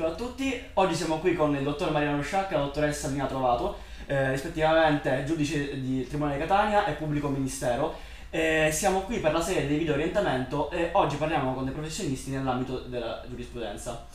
Ciao 0.00 0.12
a 0.12 0.14
tutti, 0.14 0.58
oggi 0.72 0.94
siamo 0.94 1.18
qui 1.18 1.34
con 1.34 1.54
il 1.54 1.62
dottor 1.62 1.90
Mariano 1.90 2.22
Sciacca 2.22 2.54
e 2.54 2.58
la 2.58 2.64
dottoressa 2.64 3.08
Lina 3.08 3.26
Trovato, 3.26 3.80
eh, 4.06 4.30
rispettivamente 4.30 5.24
giudice 5.26 5.78
di 5.78 6.08
Tribunale 6.08 6.38
di 6.38 6.40
Catania 6.40 6.86
e 6.86 6.94
pubblico 6.94 7.28
ministero. 7.28 7.94
Eh, 8.30 8.70
siamo 8.72 9.02
qui 9.02 9.18
per 9.18 9.34
la 9.34 9.42
serie 9.42 9.68
dei 9.68 9.76
video 9.76 9.92
orientamento 9.92 10.70
e 10.70 10.88
oggi 10.94 11.16
parliamo 11.16 11.52
con 11.52 11.66
dei 11.66 11.74
professionisti 11.74 12.30
nell'ambito 12.30 12.78
della 12.78 13.22
giurisprudenza. 13.28 14.06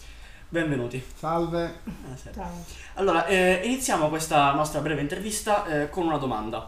Benvenuti. 0.50 1.06
Salve. 1.16 1.82
Buonasera. 1.84 2.34
Ciao. 2.34 2.66
Allora, 2.96 3.28
eh, 3.28 3.62
iniziamo 3.66 4.10
questa 4.10 4.54
nostra 4.54 4.80
breve 4.80 5.02
intervista 5.02 5.68
eh, 5.68 5.90
con 5.92 6.08
una 6.08 6.18
domanda. 6.18 6.68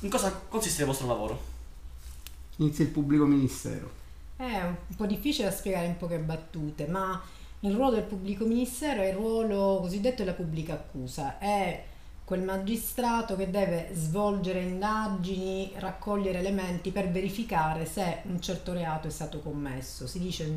In 0.00 0.10
cosa 0.10 0.42
consiste 0.48 0.80
il 0.80 0.88
vostro 0.88 1.06
lavoro? 1.06 1.40
Inizia 2.56 2.84
il 2.84 2.90
pubblico 2.90 3.24
ministero. 3.24 3.88
È 4.34 4.62
un 4.62 4.96
po' 4.96 5.06
difficile 5.06 5.48
da 5.48 5.54
spiegare 5.54 5.86
in 5.86 5.96
poche 5.96 6.18
battute, 6.18 6.88
ma 6.88 7.22
il 7.64 7.74
ruolo 7.74 7.92
del 7.92 8.04
pubblico 8.04 8.44
ministero 8.44 9.02
è 9.02 9.08
il 9.08 9.14
ruolo 9.14 9.78
cosiddetto 9.80 10.24
della 10.24 10.34
pubblica 10.34 10.72
accusa, 10.74 11.38
è 11.38 11.84
quel 12.24 12.42
magistrato 12.42 13.36
che 13.36 13.50
deve 13.50 13.90
svolgere 13.92 14.62
indagini, 14.62 15.72
raccogliere 15.76 16.38
elementi 16.38 16.90
per 16.90 17.10
verificare 17.10 17.84
se 17.86 18.22
un 18.24 18.40
certo 18.40 18.72
reato 18.72 19.06
è 19.06 19.10
stato 19.10 19.40
commesso. 19.40 20.06
Si 20.06 20.18
dice, 20.18 20.50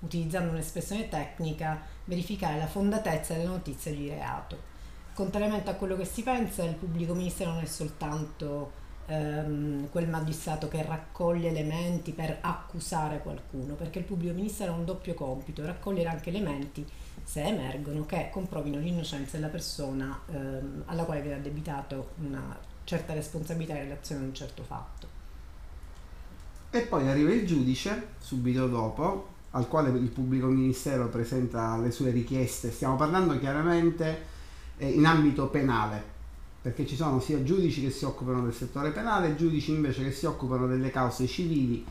utilizzando 0.00 0.50
un'espressione 0.50 1.08
tecnica, 1.08 1.80
verificare 2.04 2.58
la 2.58 2.66
fondatezza 2.66 3.32
delle 3.32 3.46
notizie 3.46 3.94
di 3.94 4.08
reato. 4.08 4.74
Contrariamente 5.14 5.70
a 5.70 5.74
quello 5.74 5.96
che 5.96 6.04
si 6.04 6.22
pensa, 6.22 6.64
il 6.64 6.74
pubblico 6.74 7.14
ministero 7.14 7.52
non 7.52 7.62
è 7.62 7.66
soltanto 7.66 8.84
ehm, 9.06 9.90
quel 9.90 10.08
magistrato 10.08 10.68
che 10.68 10.82
raccoglie 10.82 11.48
elementi 11.48 12.12
per 12.12 12.38
accusare 12.40 13.20
qualcuno, 13.20 13.74
perché 13.74 14.00
il 14.00 14.04
pubblico 14.04 14.34
ministero 14.34 14.72
ha 14.72 14.76
un 14.76 14.84
doppio 14.84 15.14
compito, 15.14 15.64
raccogliere 15.64 16.08
anche 16.08 16.28
elementi 16.28 16.86
se 17.22 17.42
emergono 17.42 18.06
che 18.06 18.28
comprovino 18.30 18.78
l'innocenza 18.78 19.36
della 19.36 19.48
persona 19.48 20.20
ehm, 20.26 20.82
alla 20.86 21.04
quale 21.04 21.22
viene 21.22 21.38
addebitato 21.38 22.10
una 22.18 22.56
certa 22.84 23.14
responsabilità 23.14 23.74
in 23.74 23.82
relazione 23.82 24.22
a 24.22 24.26
un 24.26 24.34
certo 24.34 24.62
fatto. 24.62 25.08
E 26.70 26.80
poi 26.82 27.08
arriva 27.08 27.32
il 27.32 27.46
giudice 27.46 28.08
subito 28.18 28.68
dopo, 28.68 29.34
al 29.52 29.68
quale 29.68 29.88
il 29.90 30.08
pubblico 30.08 30.46
ministero 30.46 31.08
presenta 31.08 31.76
le 31.78 31.90
sue 31.90 32.10
richieste. 32.10 32.70
Stiamo 32.70 32.96
parlando 32.96 33.38
chiaramente 33.38 34.24
eh, 34.76 34.90
in 34.90 35.06
ambito 35.06 35.48
penale, 35.48 36.14
perché 36.66 36.84
ci 36.84 36.96
sono 36.96 37.20
sia 37.20 37.44
giudici 37.44 37.80
che 37.80 37.90
si 37.90 38.04
occupano 38.04 38.42
del 38.42 38.52
settore 38.52 38.90
penale 38.90 39.28
e 39.28 39.36
giudici 39.36 39.70
invece 39.70 40.02
che 40.02 40.10
si 40.10 40.26
occupano 40.26 40.66
delle 40.66 40.90
cause 40.90 41.28
civili. 41.28 41.86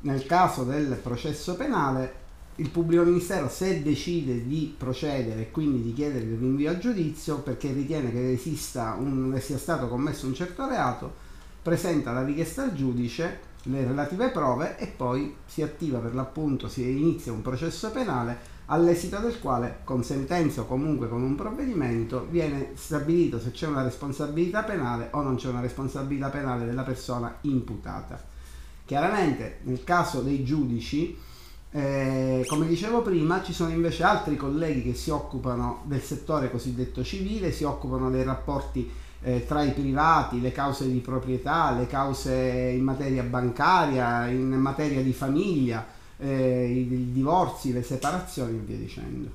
Nel 0.00 0.26
caso 0.26 0.64
del 0.64 0.98
processo 1.00 1.54
penale 1.54 2.14
il 2.56 2.68
pubblico 2.68 3.04
ministero 3.04 3.48
se 3.48 3.80
decide 3.80 4.44
di 4.44 4.74
procedere 4.76 5.42
e 5.42 5.50
quindi 5.52 5.82
di 5.82 5.92
chiedere 5.92 6.24
il 6.24 6.36
rinvio 6.36 6.68
a 6.68 6.78
giudizio 6.78 7.38
perché 7.38 7.72
ritiene 7.72 8.10
che 8.10 8.32
esista 8.32 8.96
un, 8.98 9.38
sia 9.40 9.56
stato 9.56 9.86
commesso 9.86 10.26
un 10.26 10.34
certo 10.34 10.66
reato, 10.66 11.14
presenta 11.62 12.10
la 12.10 12.24
richiesta 12.24 12.64
al 12.64 12.74
giudice, 12.74 13.38
le 13.62 13.84
relative 13.84 14.30
prove 14.30 14.78
e 14.78 14.88
poi 14.88 15.32
si 15.46 15.62
attiva 15.62 16.00
per 16.00 16.16
l'appunto, 16.16 16.66
si 16.68 16.82
inizia 16.82 17.30
un 17.30 17.42
processo 17.42 17.92
penale 17.92 18.36
all'esito 18.70 19.18
del 19.18 19.38
quale 19.38 19.80
con 19.84 20.02
sentenza 20.04 20.62
o 20.62 20.66
comunque 20.66 21.08
con 21.08 21.22
un 21.22 21.34
provvedimento 21.34 22.26
viene 22.30 22.72
stabilito 22.74 23.40
se 23.40 23.50
c'è 23.50 23.66
una 23.66 23.82
responsabilità 23.82 24.62
penale 24.62 25.08
o 25.12 25.22
non 25.22 25.36
c'è 25.36 25.48
una 25.48 25.60
responsabilità 25.60 26.28
penale 26.28 26.64
della 26.64 26.82
persona 26.82 27.36
imputata. 27.42 28.22
Chiaramente 28.84 29.58
nel 29.62 29.84
caso 29.84 30.20
dei 30.20 30.44
giudici, 30.44 31.16
eh, 31.70 32.44
come 32.46 32.66
dicevo 32.66 33.02
prima, 33.02 33.42
ci 33.42 33.52
sono 33.52 33.70
invece 33.70 34.02
altri 34.02 34.36
colleghi 34.36 34.82
che 34.82 34.94
si 34.94 35.10
occupano 35.10 35.82
del 35.84 36.02
settore 36.02 36.50
cosiddetto 36.50 37.02
civile, 37.04 37.52
si 37.52 37.64
occupano 37.64 38.10
dei 38.10 38.22
rapporti 38.22 38.90
eh, 39.20 39.44
tra 39.46 39.62
i 39.62 39.72
privati, 39.72 40.40
le 40.40 40.52
cause 40.52 40.90
di 40.90 40.98
proprietà, 40.98 41.72
le 41.72 41.86
cause 41.86 42.32
in 42.32 42.84
materia 42.84 43.22
bancaria, 43.22 44.26
in 44.28 44.48
materia 44.48 45.02
di 45.02 45.12
famiglia, 45.12 45.84
eh, 46.18 46.64
i, 46.66 46.92
i 46.92 47.12
divorzi, 47.12 47.72
le 47.72 47.82
separazioni 47.82 48.56
e 48.56 48.60
via 48.60 48.76
dicendo. 48.76 49.30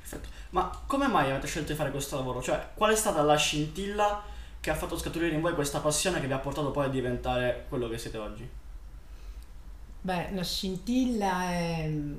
Perfetto. 0.00 0.28
Ma 0.50 0.70
come 0.86 1.06
mai 1.06 1.30
avete 1.30 1.46
scelto 1.46 1.72
di 1.72 1.78
fare 1.78 1.90
questo 1.90 2.16
lavoro? 2.16 2.42
Cioè, 2.42 2.70
qual 2.74 2.92
è 2.92 2.96
stata 2.96 3.22
la 3.22 3.36
scintilla 3.36 4.22
che 4.58 4.70
ha 4.70 4.74
fatto 4.74 4.98
scaturire 4.98 5.34
in 5.34 5.40
voi 5.40 5.54
questa 5.54 5.80
passione 5.80 6.20
che 6.20 6.26
vi 6.26 6.32
ha 6.32 6.38
portato 6.38 6.70
poi 6.70 6.86
a 6.86 6.88
diventare 6.88 7.66
quello 7.68 7.88
che 7.88 7.98
siete 7.98 8.18
oggi? 8.18 8.48
Beh, 10.02 10.30
la 10.32 10.42
scintilla 10.42 11.50
è, 11.50 11.86
mm, 11.88 12.16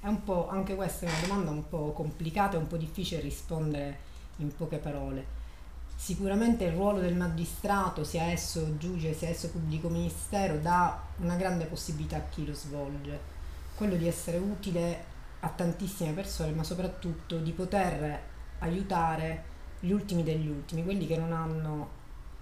è 0.00 0.06
un 0.06 0.22
po', 0.22 0.48
anche 0.48 0.74
questa 0.74 1.06
è 1.06 1.08
una 1.08 1.26
domanda 1.26 1.50
un 1.50 1.68
po' 1.68 1.92
complicata 1.92 2.56
e 2.56 2.60
un 2.60 2.66
po' 2.66 2.76
difficile 2.76 3.20
rispondere 3.20 4.10
in 4.36 4.54
poche 4.54 4.76
parole. 4.78 5.40
Sicuramente 6.02 6.64
il 6.64 6.72
ruolo 6.72 6.98
del 6.98 7.14
magistrato, 7.14 8.02
sia 8.02 8.24
esso 8.24 8.76
giudice, 8.76 9.14
sia 9.14 9.28
esso 9.28 9.50
pubblico 9.50 9.88
ministero, 9.88 10.58
dà 10.58 11.00
una 11.18 11.36
grande 11.36 11.66
possibilità 11.66 12.16
a 12.16 12.24
chi 12.28 12.44
lo 12.44 12.54
svolge, 12.54 13.20
quello 13.76 13.94
di 13.94 14.08
essere 14.08 14.38
utile 14.38 15.04
a 15.38 15.48
tantissime 15.50 16.10
persone, 16.10 16.50
ma 16.50 16.64
soprattutto 16.64 17.38
di 17.38 17.52
poter 17.52 18.20
aiutare 18.58 19.44
gli 19.78 19.92
ultimi 19.92 20.24
degli 20.24 20.48
ultimi, 20.48 20.82
quelli 20.82 21.06
che 21.06 21.16
non 21.16 21.32
hanno 21.32 21.88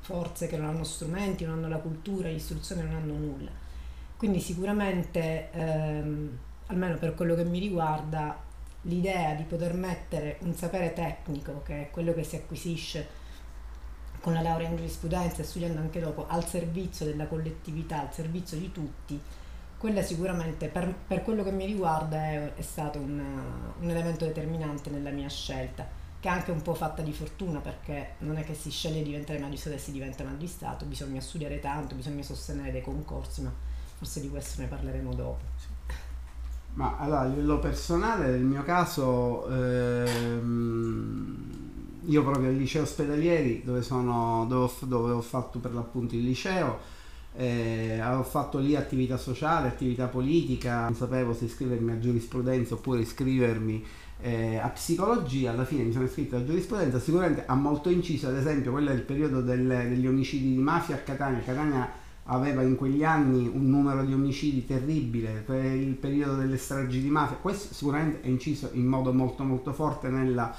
forze, 0.00 0.46
che 0.46 0.56
non 0.56 0.70
hanno 0.70 0.84
strumenti, 0.84 1.44
non 1.44 1.58
hanno 1.58 1.68
la 1.68 1.80
cultura, 1.80 2.30
l'istruzione, 2.30 2.80
non 2.80 2.94
hanno 2.94 3.12
nulla. 3.12 3.50
Quindi 4.16 4.40
sicuramente, 4.40 5.50
ehm, 5.52 6.38
almeno 6.68 6.96
per 6.96 7.14
quello 7.14 7.34
che 7.34 7.44
mi 7.44 7.58
riguarda, 7.58 8.38
l'idea 8.84 9.34
di 9.34 9.42
poter 9.42 9.74
mettere 9.74 10.38
un 10.44 10.54
sapere 10.54 10.94
tecnico, 10.94 11.60
che 11.62 11.82
è 11.82 11.90
quello 11.90 12.14
che 12.14 12.24
si 12.24 12.36
acquisisce 12.36 13.19
con 14.20 14.34
la 14.34 14.42
laurea 14.42 14.68
in 14.68 14.76
giurisprudenza 14.76 15.42
e 15.42 15.44
studiando 15.44 15.80
anche 15.80 16.00
dopo 16.00 16.26
al 16.28 16.46
servizio 16.46 17.06
della 17.06 17.26
collettività, 17.26 18.00
al 18.00 18.12
servizio 18.12 18.58
di 18.58 18.70
tutti, 18.70 19.20
quella 19.78 20.02
sicuramente 20.02 20.68
per, 20.68 20.94
per 21.06 21.22
quello 21.22 21.42
che 21.42 21.52
mi 21.52 21.64
riguarda 21.64 22.16
è, 22.16 22.54
è 22.54 22.60
stato 22.60 22.98
un, 22.98 23.22
un, 23.80 23.88
elemento 23.88 24.26
determinante 24.26 24.90
nella 24.90 25.10
mia 25.10 25.28
scelta, 25.28 25.88
che 26.20 26.28
è 26.28 26.30
anche 26.30 26.50
un 26.50 26.60
po' 26.60 26.74
fatta 26.74 27.00
di 27.00 27.12
fortuna 27.12 27.60
perché 27.60 28.16
non 28.18 28.36
è 28.36 28.44
che 28.44 28.54
si 28.54 28.70
sceglie 28.70 28.98
di 28.98 29.04
diventare 29.04 29.38
magistrato 29.38 29.76
e 29.76 29.80
si 29.80 29.90
diventa 29.90 30.22
magistrato, 30.22 30.84
bisogna 30.84 31.22
studiare 31.22 31.58
tanto, 31.60 31.94
bisogna 31.94 32.22
sostenere 32.22 32.72
dei 32.72 32.82
concorsi, 32.82 33.40
ma 33.40 33.52
forse 33.96 34.20
di 34.20 34.28
questo 34.28 34.60
ne 34.60 34.68
parleremo 34.68 35.14
dopo. 35.14 35.44
Ma 36.74 36.98
allora 36.98 37.20
a 37.20 37.24
livello 37.24 37.58
personale, 37.58 38.28
nel 38.28 38.42
mio 38.42 38.62
caso... 38.62 39.48
Ehm 39.48 41.59
io 42.06 42.22
proprio 42.22 42.48
al 42.48 42.56
liceo 42.56 42.82
ospedalieri 42.82 43.62
dove, 43.64 43.82
sono, 43.82 44.46
dove, 44.48 44.64
ho, 44.64 44.86
dove 44.86 45.12
ho 45.12 45.20
fatto 45.20 45.58
per 45.58 45.74
l'appunto 45.74 46.14
il 46.14 46.24
liceo 46.24 46.98
eh, 47.34 48.00
ho 48.02 48.22
fatto 48.22 48.58
lì 48.58 48.74
attività 48.74 49.16
sociale, 49.16 49.68
attività 49.68 50.06
politica, 50.06 50.82
non 50.82 50.94
sapevo 50.94 51.32
se 51.32 51.44
iscrivermi 51.44 51.92
a 51.92 51.98
giurisprudenza 51.98 52.74
oppure 52.74 53.00
iscrivermi 53.00 53.84
eh, 54.22 54.56
a 54.56 54.68
psicologia, 54.68 55.52
alla 55.52 55.64
fine 55.64 55.84
mi 55.84 55.92
sono 55.92 56.04
iscritto 56.04 56.36
a 56.36 56.44
giurisprudenza, 56.44 56.98
sicuramente 56.98 57.44
ha 57.46 57.54
molto 57.54 57.88
inciso 57.88 58.28
ad 58.28 58.36
esempio 58.36 58.72
quello 58.72 58.90
del 58.90 59.02
periodo 59.02 59.40
del, 59.40 59.66
degli 59.66 60.06
omicidi 60.06 60.54
di 60.54 60.60
mafia 60.60 60.96
a 60.96 60.98
Catania, 60.98 61.40
Catania 61.42 61.90
aveva 62.24 62.62
in 62.62 62.76
quegli 62.76 63.02
anni 63.02 63.48
un 63.52 63.68
numero 63.70 64.04
di 64.04 64.12
omicidi 64.12 64.66
terribile, 64.66 65.42
per 65.44 65.64
il 65.64 65.94
periodo 65.94 66.34
delle 66.34 66.58
stragi 66.58 67.00
di 67.00 67.08
mafia, 67.08 67.36
questo 67.36 67.72
sicuramente 67.72 68.20
è 68.22 68.28
inciso 68.28 68.70
in 68.72 68.86
modo 68.86 69.12
molto 69.12 69.42
molto 69.44 69.72
forte 69.72 70.08
nella 70.08 70.54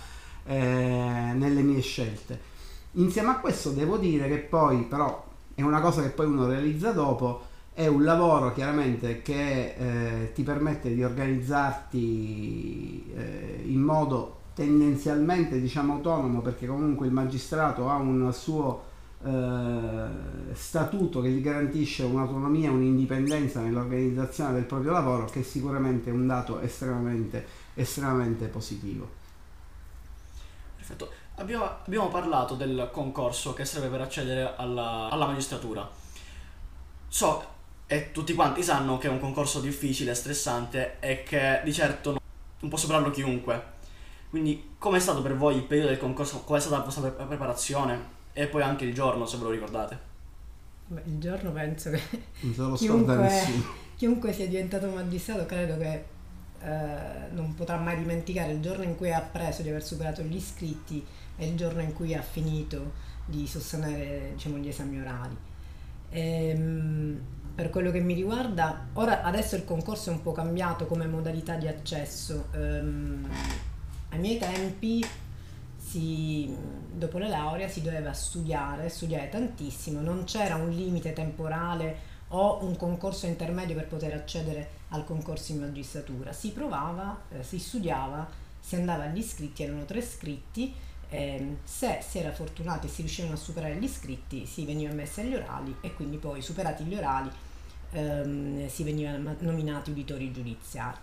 eh, 0.45 1.33
nelle 1.35 1.61
mie 1.61 1.81
scelte. 1.81 2.49
Insieme 2.93 3.29
a 3.29 3.39
questo 3.39 3.71
devo 3.71 3.97
dire 3.97 4.27
che 4.27 4.37
poi 4.37 4.83
però 4.83 5.27
è 5.53 5.61
una 5.61 5.79
cosa 5.79 6.01
che 6.01 6.09
poi 6.09 6.25
uno 6.25 6.47
realizza 6.47 6.91
dopo, 6.91 7.49
è 7.73 7.87
un 7.87 8.03
lavoro 8.03 8.51
chiaramente 8.53 9.21
che 9.21 9.75
eh, 9.77 10.31
ti 10.33 10.43
permette 10.43 10.93
di 10.93 11.01
organizzarti 11.03 13.13
eh, 13.15 13.63
in 13.65 13.79
modo 13.79 14.39
tendenzialmente 14.53 15.61
diciamo 15.61 15.93
autonomo 15.93 16.41
perché 16.41 16.67
comunque 16.67 17.07
il 17.07 17.13
magistrato 17.13 17.89
ha 17.89 17.95
un 17.95 18.33
suo 18.33 18.83
eh, 19.23 20.05
statuto 20.53 21.21
che 21.21 21.29
gli 21.29 21.41
garantisce 21.41 22.03
un'autonomia 22.03 22.71
un'indipendenza 22.71 23.61
nell'organizzazione 23.61 24.53
del 24.53 24.65
proprio 24.65 24.91
lavoro 24.91 25.25
che 25.25 25.39
è 25.39 25.43
sicuramente 25.43 26.11
un 26.11 26.27
dato 26.27 26.59
estremamente, 26.59 27.45
estremamente 27.75 28.47
positivo. 28.47 29.20
Abbiamo, 31.35 31.65
abbiamo, 31.85 32.07
parlato 32.09 32.55
del 32.55 32.89
concorso 32.91 33.53
che 33.53 33.65
serve 33.65 33.87
per 33.87 34.01
accedere 34.01 34.53
alla, 34.55 35.09
alla 35.09 35.25
magistratura. 35.25 35.89
So, 37.07 37.45
e 37.87 38.11
tutti 38.11 38.33
quanti 38.33 38.63
sanno 38.63 38.97
che 38.97 39.07
è 39.07 39.09
un 39.11 39.19
concorso 39.19 39.59
difficile, 39.59 40.13
stressante 40.13 40.97
e 40.99 41.23
che 41.23 41.61
di 41.63 41.73
certo 41.73 42.11
non, 42.11 42.19
non 42.59 42.69
può 42.69 42.77
superarlo 42.77 43.09
chiunque. 43.09 43.79
Quindi, 44.29 44.75
com'è 44.77 44.99
stato 44.99 45.21
per 45.21 45.35
voi 45.35 45.55
il 45.55 45.63
periodo 45.63 45.89
del 45.89 45.99
concorso? 45.99 46.41
Qual 46.41 46.59
è 46.59 46.61
stata 46.61 46.77
la 46.77 46.83
vostra 46.83 47.09
preparazione? 47.09 48.19
E 48.33 48.47
poi 48.47 48.61
anche 48.61 48.85
il 48.85 48.93
giorno, 48.93 49.25
se 49.25 49.37
ve 49.37 49.43
lo 49.43 49.49
ricordate. 49.49 49.99
Beh, 50.87 51.01
il 51.05 51.19
giorno 51.19 51.51
penso 51.51 51.89
che 51.89 52.01
chiunque, 52.75 53.43
chiunque 53.95 54.33
sia 54.33 54.47
diventato 54.47 54.87
magistrato 54.87 55.45
credo 55.45 55.77
che 55.77 56.03
eh, 56.63 57.31
non 57.31 57.55
potrà 57.55 57.77
mai 57.77 57.97
dimenticare 57.97 58.51
il 58.51 58.61
giorno 58.61 58.83
in 58.83 58.95
cui 58.95 59.11
ha 59.11 59.17
appreso 59.17 59.61
di 59.61 59.69
aver 59.69 59.83
superato 59.83 60.21
gli 60.21 60.35
iscritti 60.35 61.03
e 61.35 61.47
il 61.47 61.55
giorno 61.55 61.81
in 61.81 61.93
cui 61.93 62.13
ha 62.13 62.21
finito 62.21 62.93
di 63.25 63.47
sostenere 63.47 64.31
diciamo, 64.33 64.57
gli 64.57 64.67
esami 64.67 64.99
orali. 64.99 65.37
Ehm, 66.09 67.19
per 67.55 67.69
quello 67.69 67.91
che 67.91 67.99
mi 67.99 68.13
riguarda, 68.13 68.87
ora 68.93 69.23
adesso 69.23 69.55
il 69.55 69.65
concorso 69.65 70.09
è 70.09 70.13
un 70.13 70.21
po' 70.21 70.31
cambiato 70.31 70.85
come 70.85 71.05
modalità 71.05 71.55
di 71.55 71.67
accesso. 71.67 72.47
Ehm, 72.53 73.27
ai 74.09 74.19
miei 74.19 74.37
tempi, 74.37 75.05
si, 75.77 76.55
dopo 76.93 77.17
la 77.17 77.27
laurea, 77.27 77.67
si 77.67 77.81
doveva 77.81 78.13
studiare, 78.13 78.89
studiare 78.89 79.29
tantissimo, 79.29 79.99
non 79.99 80.25
c'era 80.25 80.55
un 80.55 80.69
limite 80.69 81.13
temporale 81.13 82.09
o 82.29 82.63
un 82.63 82.77
concorso 82.77 83.25
intermedio 83.25 83.75
per 83.75 83.87
poter 83.87 84.13
accedere 84.13 84.79
al 84.91 85.05
concorso 85.05 85.51
in 85.51 85.59
magistratura. 85.59 86.31
Si 86.31 86.51
provava, 86.51 87.23
eh, 87.29 87.43
si 87.43 87.59
studiava, 87.59 88.27
si 88.59 88.75
andava 88.75 89.03
agli 89.03 89.17
iscritti, 89.17 89.63
erano 89.63 89.85
tre 89.85 89.99
iscritti 89.99 90.73
eh, 91.09 91.57
se 91.63 91.99
si 92.07 92.19
era 92.19 92.31
fortunati 92.31 92.87
e 92.87 92.89
si 92.89 93.01
riuscivano 93.01 93.33
a 93.33 93.37
superare 93.37 93.75
gli 93.75 93.83
iscritti 93.83 94.45
si 94.45 94.65
veniva 94.65 94.93
messi 94.93 95.19
agli 95.19 95.35
orali 95.35 95.75
e 95.81 95.93
quindi 95.93 96.17
poi 96.17 96.41
superati 96.41 96.85
gli 96.85 96.95
orali 96.95 97.29
ehm, 97.91 98.67
si 98.69 98.83
venivano 98.83 99.35
nominati 99.39 99.91
uditori 99.91 100.31
giudiziari. 100.31 100.97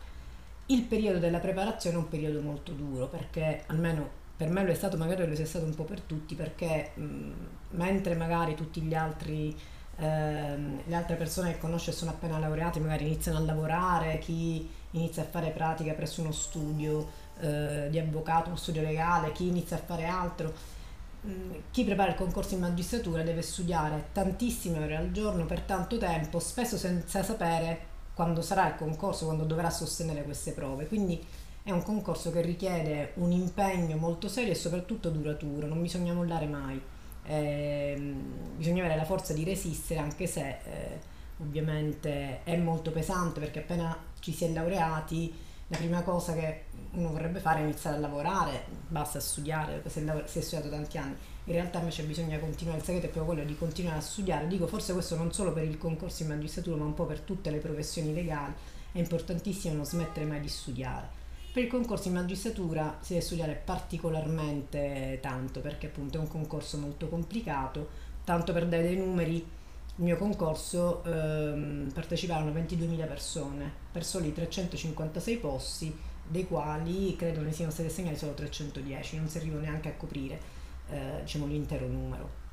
Il 0.66 0.82
periodo 0.82 1.18
della 1.18 1.38
preparazione 1.38 1.96
è 1.96 1.98
un 1.98 2.08
periodo 2.08 2.40
molto 2.40 2.72
duro 2.72 3.06
perché 3.06 3.64
almeno 3.66 4.26
per 4.34 4.48
me 4.48 4.64
lo 4.64 4.70
è 4.70 4.74
stato, 4.74 4.96
magari 4.96 5.26
lo 5.26 5.34
è 5.34 5.44
stato 5.44 5.66
un 5.66 5.74
po' 5.74 5.84
per 5.84 6.00
tutti 6.00 6.34
perché 6.34 6.92
mh, 6.94 7.32
mentre 7.70 8.14
magari 8.14 8.54
tutti 8.54 8.80
gli 8.80 8.94
altri 8.94 9.54
ehm, 9.98 10.82
le 10.86 10.94
altre 10.94 11.16
persone 11.16 11.52
che 11.52 11.58
conosce 11.58 11.92
sono 11.92 12.10
appena 12.10 12.38
laureati 12.38 12.80
magari 12.80 13.06
iniziano 13.06 13.38
a 13.38 13.42
lavorare, 13.42 14.18
chi 14.18 14.68
inizia 14.92 15.22
a 15.22 15.26
fare 15.26 15.50
pratica 15.50 15.92
presso 15.92 16.20
uno 16.22 16.32
studio 16.32 17.06
eh, 17.40 17.88
di 17.90 17.98
avvocato, 17.98 18.48
uno 18.48 18.56
studio 18.56 18.82
legale, 18.82 19.32
chi 19.32 19.46
inizia 19.46 19.76
a 19.76 19.80
fare 19.80 20.06
altro. 20.06 20.76
Mm, 21.26 21.52
chi 21.72 21.84
prepara 21.84 22.10
il 22.10 22.16
concorso 22.16 22.54
in 22.54 22.60
magistratura 22.60 23.22
deve 23.22 23.42
studiare 23.42 24.08
tantissime 24.12 24.78
ore 24.78 24.96
al 24.96 25.10
giorno 25.10 25.46
per 25.46 25.60
tanto 25.62 25.98
tempo, 25.98 26.38
spesso 26.38 26.76
senza 26.76 27.22
sapere 27.22 27.96
quando 28.14 28.40
sarà 28.40 28.68
il 28.68 28.76
concorso, 28.76 29.26
quando 29.26 29.44
dovrà 29.44 29.70
sostenere 29.70 30.22
queste 30.22 30.52
prove. 30.52 30.86
Quindi 30.86 31.24
è 31.62 31.70
un 31.70 31.82
concorso 31.82 32.30
che 32.30 32.40
richiede 32.40 33.12
un 33.14 33.30
impegno 33.32 33.96
molto 33.96 34.28
serio 34.28 34.52
e 34.52 34.56
soprattutto 34.56 35.10
duraturo, 35.10 35.66
non 35.66 35.82
bisogna 35.82 36.12
mollare 36.12 36.46
mai. 36.46 36.80
Eh, 37.28 38.14
bisogna 38.56 38.82
avere 38.82 38.96
la 38.96 39.04
forza 39.04 39.34
di 39.34 39.44
resistere 39.44 40.00
anche 40.00 40.26
se 40.26 40.48
eh, 40.48 40.98
ovviamente 41.42 42.42
è 42.42 42.56
molto 42.56 42.90
pesante 42.90 43.38
perché 43.38 43.58
appena 43.58 43.94
ci 44.18 44.32
si 44.32 44.46
è 44.46 44.48
laureati 44.50 45.34
la 45.70 45.76
prima 45.76 46.00
cosa 46.02 46.32
che 46.32 46.64
uno 46.92 47.10
vorrebbe 47.10 47.40
fare 47.40 47.60
è 47.60 47.62
iniziare 47.62 47.96
a 47.96 48.00
lavorare, 48.00 48.64
basta 48.88 49.20
studiare, 49.20 49.82
se, 49.86 50.02
si 50.24 50.38
è 50.38 50.40
studiato 50.40 50.70
tanti 50.70 50.96
anni. 50.96 51.14
In 51.44 51.52
realtà 51.52 51.78
invece 51.78 52.04
bisogna 52.04 52.38
continuare, 52.38 52.78
il 52.78 52.84
segreto 52.84 53.06
è 53.06 53.10
proprio 53.10 53.34
quello 53.34 53.46
di 53.46 53.56
continuare 53.56 53.98
a 53.98 54.00
studiare. 54.00 54.46
Dico 54.46 54.66
forse 54.66 54.94
questo 54.94 55.14
non 55.16 55.30
solo 55.30 55.52
per 55.52 55.64
il 55.64 55.76
concorso 55.76 56.22
in 56.22 56.30
magistratura, 56.30 56.76
ma 56.76 56.86
un 56.86 56.94
po' 56.94 57.04
per 57.04 57.20
tutte 57.20 57.50
le 57.50 57.58
professioni 57.58 58.14
legali. 58.14 58.54
È 58.92 58.98
importantissimo 58.98 59.74
non 59.74 59.84
smettere 59.84 60.24
mai 60.24 60.40
di 60.40 60.48
studiare. 60.48 61.26
Per 61.50 61.62
il 61.62 61.68
concorso 61.68 62.08
in 62.08 62.14
magistratura 62.14 62.98
si 63.00 63.14
deve 63.14 63.24
studiare 63.24 63.60
particolarmente 63.64 65.18
tanto 65.20 65.60
perché 65.60 65.86
appunto 65.86 66.18
è 66.18 66.20
un 66.20 66.28
concorso 66.28 66.78
molto 66.78 67.08
complicato, 67.08 67.88
tanto 68.24 68.52
per 68.52 68.66
dare 68.66 68.82
dei 68.82 68.96
numeri 68.96 69.36
il 69.98 70.04
mio 70.04 70.16
concorso 70.16 71.02
ehm, 71.04 71.90
parteciparono 71.92 72.52
22.000 72.52 73.08
persone 73.08 73.72
per 73.90 74.04
soli 74.04 74.32
356 74.32 75.36
posti, 75.38 75.96
dei 76.24 76.46
quali 76.46 77.16
credo 77.16 77.40
ne 77.40 77.52
siano 77.52 77.72
stati 77.72 77.88
assegnati 77.88 78.16
solo 78.16 78.34
310, 78.34 79.16
non 79.16 79.28
si 79.28 79.38
arriva 79.38 79.58
neanche 79.58 79.88
a 79.88 79.94
coprire 79.94 80.38
eh, 80.90 81.20
diciamo, 81.22 81.46
l'intero 81.46 81.88
numero. 81.88 82.46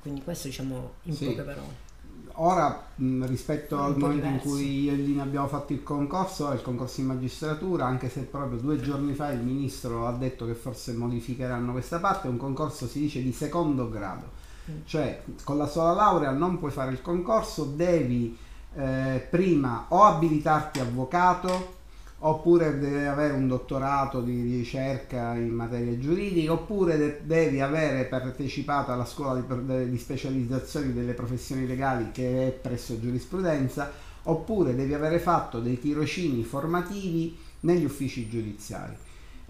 Quindi 0.00 0.22
questo 0.22 0.48
diciamo 0.48 0.94
in 1.02 1.14
sì. 1.14 1.26
poche 1.26 1.42
parole. 1.42 1.92
Ora 2.38 2.86
mh, 2.96 3.26
rispetto 3.26 3.80
al 3.80 3.96
momento 3.96 4.26
in 4.26 4.38
cui 4.38 4.82
io 4.82 4.92
e 4.92 4.96
Lina 4.96 5.22
abbiamo 5.22 5.46
fatto 5.46 5.72
il 5.72 5.84
concorso, 5.84 6.50
il 6.52 6.62
concorso 6.62 7.00
in 7.00 7.06
magistratura, 7.06 7.86
anche 7.86 8.08
se 8.08 8.22
proprio 8.22 8.58
due 8.58 8.80
giorni 8.80 9.14
fa 9.14 9.30
il 9.30 9.40
ministro 9.40 10.06
ha 10.06 10.12
detto 10.12 10.44
che 10.44 10.54
forse 10.54 10.94
modificheranno 10.94 11.70
questa 11.70 12.00
parte, 12.00 12.26
è 12.26 12.30
un 12.30 12.36
concorso 12.36 12.88
si 12.88 12.98
dice 12.98 13.22
di 13.22 13.32
secondo 13.32 13.88
grado. 13.88 14.42
Cioè 14.84 15.22
con 15.44 15.58
la 15.58 15.66
sola 15.66 15.92
laurea 15.92 16.30
non 16.30 16.58
puoi 16.58 16.70
fare 16.72 16.90
il 16.90 17.02
concorso, 17.02 17.64
devi 17.64 18.36
eh, 18.74 19.26
prima 19.30 19.86
o 19.88 20.02
abilitarti 20.02 20.80
avvocato 20.80 21.82
oppure 22.18 22.78
devi 22.78 23.04
avere 23.04 23.34
un 23.34 23.48
dottorato 23.48 24.20
di 24.20 24.56
ricerca 24.56 25.34
in 25.34 25.50
materia 25.50 25.98
giuridica 25.98 26.52
oppure 26.52 26.96
de- 26.96 27.20
devi 27.24 27.60
avere 27.60 28.04
partecipato 28.04 28.92
alla 28.92 29.04
scuola 29.04 29.40
di, 29.40 29.90
di 29.90 29.98
specializzazione 29.98 30.94
delle 30.94 31.12
professioni 31.12 31.66
legali 31.66 32.10
che 32.12 32.48
è 32.48 32.50
presso 32.50 32.98
giurisprudenza 32.98 33.90
oppure 34.24 34.74
devi 34.74 34.94
avere 34.94 35.18
fatto 35.18 35.60
dei 35.60 35.78
tirocini 35.78 36.42
formativi 36.44 37.36
negli 37.60 37.84
uffici 37.84 38.28
giudiziari. 38.28 38.96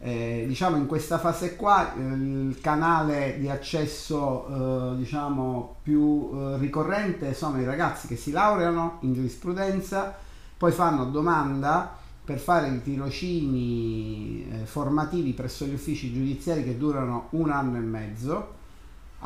Eh, 0.00 0.44
diciamo 0.46 0.76
in 0.76 0.86
questa 0.86 1.18
fase 1.18 1.54
qua 1.54 1.94
eh, 1.94 2.00
il 2.00 2.58
canale 2.60 3.36
di 3.38 3.48
accesso 3.48 4.92
eh, 4.92 4.96
diciamo 4.96 5.76
più 5.82 6.30
eh, 6.34 6.58
ricorrente 6.58 7.32
sono 7.32 7.60
i 7.60 7.64
ragazzi 7.64 8.08
che 8.08 8.16
si 8.16 8.32
laureano 8.32 8.98
in 9.02 9.14
giurisprudenza 9.14 10.14
poi 10.58 10.72
fanno 10.72 11.04
domanda 11.06 11.96
per 12.24 12.38
fare 12.38 12.68
i 12.68 12.82
tirocini 12.82 14.46
eh, 14.50 14.64
formativi 14.64 15.32
presso 15.32 15.66
gli 15.66 15.74
uffici 15.74 16.12
giudiziari 16.12 16.64
che 16.64 16.78
durano 16.78 17.28
un 17.30 17.50
anno 17.50 17.76
e 17.76 17.80
mezzo 17.80 18.62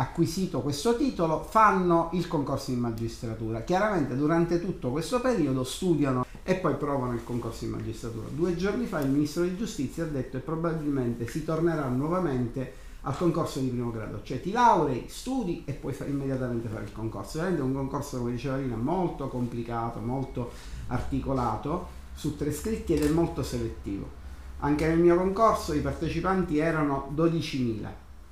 acquisito 0.00 0.60
questo 0.60 0.96
titolo 0.96 1.42
fanno 1.42 2.10
il 2.12 2.28
concorso 2.28 2.70
in 2.70 2.78
magistratura. 2.78 3.62
Chiaramente 3.62 4.16
durante 4.16 4.60
tutto 4.60 4.90
questo 4.90 5.20
periodo 5.20 5.64
studiano 5.64 6.24
e 6.44 6.54
poi 6.54 6.76
provano 6.76 7.14
il 7.14 7.24
concorso 7.24 7.64
in 7.64 7.72
magistratura. 7.72 8.28
Due 8.30 8.56
giorni 8.56 8.86
fa 8.86 9.00
il 9.00 9.10
ministro 9.10 9.42
di 9.42 9.56
giustizia 9.56 10.04
ha 10.04 10.06
detto 10.06 10.38
che 10.38 10.44
probabilmente 10.44 11.26
si 11.26 11.44
tornerà 11.44 11.86
nuovamente 11.88 12.86
al 13.02 13.16
concorso 13.16 13.58
di 13.60 13.68
primo 13.68 13.90
grado, 13.90 14.20
cioè 14.22 14.40
ti 14.40 14.50
laurei, 14.50 15.06
studi 15.08 15.62
e 15.64 15.72
poi 15.72 15.92
fai 15.92 16.10
immediatamente 16.10 16.68
fare 16.68 16.84
il 16.84 16.92
concorso. 16.92 17.38
Veramente 17.38 17.62
è 17.62 17.66
un 17.66 17.74
concorso, 17.74 18.18
come 18.18 18.32
diceva 18.32 18.56
Lina, 18.56 18.76
molto 18.76 19.28
complicato, 19.28 19.98
molto 19.98 20.50
articolato, 20.88 21.96
su 22.18 22.36
tre 22.36 22.50
scritti 22.52 22.94
ed 22.94 23.04
è 23.04 23.08
molto 23.10 23.44
selettivo. 23.44 24.10
Anche 24.58 24.88
nel 24.88 24.98
mio 24.98 25.16
concorso 25.16 25.72
i 25.72 25.80
partecipanti 25.80 26.58
erano 26.58 27.12
12.000 27.14 27.88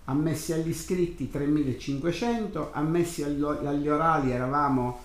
ammessi 0.06 0.52
agli 0.52 0.68
iscritti 0.68 1.30
3.500, 1.32 2.68
ammessi 2.72 3.22
agli 3.22 3.88
orali 3.88 4.30
eravamo 4.32 4.98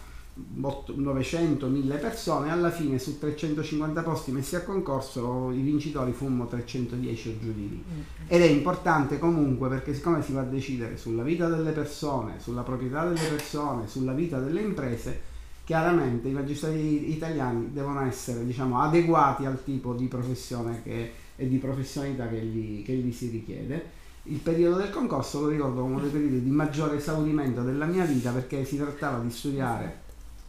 900-1000 0.59 1.99
persone, 1.99 2.51
alla 2.51 2.71
fine 2.71 2.97
su 2.97 3.19
350 3.19 4.01
posti 4.01 4.31
messi 4.31 4.55
a 4.55 4.63
concorso 4.63 5.51
i 5.51 5.61
vincitori 5.61 6.11
fummo 6.11 6.47
310 6.47 7.29
o 7.29 7.39
giù 7.39 7.53
di 7.53 7.69
lì. 7.69 7.83
Ed 8.27 8.41
è 8.41 8.45
importante 8.45 9.19
comunque 9.19 9.69
perché 9.69 9.93
siccome 9.93 10.23
si 10.23 10.33
va 10.33 10.41
a 10.41 10.45
decidere 10.45 10.97
sulla 10.97 11.23
vita 11.23 11.47
delle 11.47 11.71
persone, 11.71 12.39
sulla 12.39 12.63
proprietà 12.63 13.05
delle 13.05 13.27
persone, 13.27 13.87
sulla 13.87 14.13
vita 14.13 14.39
delle 14.39 14.61
imprese, 14.61 15.29
chiaramente 15.71 16.27
i 16.27 16.33
magistrati 16.33 17.13
italiani 17.13 17.71
devono 17.71 18.01
essere 18.01 18.45
diciamo, 18.45 18.81
adeguati 18.81 19.45
al 19.45 19.63
tipo 19.63 19.93
di 19.93 20.07
professione 20.07 20.81
che, 20.83 21.13
e 21.37 21.47
di 21.47 21.59
professionalità 21.59 22.27
che 22.27 22.41
gli, 22.41 22.83
che 22.83 22.91
gli 22.91 23.09
si 23.13 23.29
richiede 23.29 23.99
il 24.23 24.39
periodo 24.39 24.75
del 24.75 24.89
concorso 24.89 25.39
lo 25.39 25.47
ricordo 25.47 25.79
come 25.79 25.93
uno 25.93 26.01
dei 26.01 26.11
periodi 26.11 26.43
di 26.43 26.49
maggiore 26.49 26.97
esaurimento 26.97 27.61
della 27.61 27.85
mia 27.85 28.03
vita 28.03 28.31
perché 28.31 28.65
si 28.65 28.75
trattava 28.75 29.19
di 29.19 29.31
studiare 29.31 29.99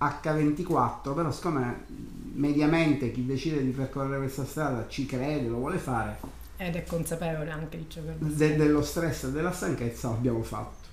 H24, 0.01 1.15
però 1.15 1.31
siccome 1.31 1.85
mediamente 2.33 3.13
chi 3.13 3.25
decide 3.25 3.65
di 3.65 3.71
percorrere 3.71 4.19
questa 4.19 4.45
strada 4.45 4.89
ci 4.89 5.07
crede, 5.07 5.47
lo 5.47 5.59
vuole 5.59 5.79
fare. 5.79 6.19
Ed 6.57 6.75
è 6.75 6.83
consapevole 6.83 7.49
anche 7.49 7.79
di 7.79 7.87
ciò 7.89 8.01
che 8.01 8.15
de- 8.19 8.57
dello 8.57 8.83
stress 8.83 9.23
e 9.23 9.31
della 9.31 9.53
stanchezza 9.53 10.09
l'abbiamo 10.09 10.43
fatto. 10.43 10.89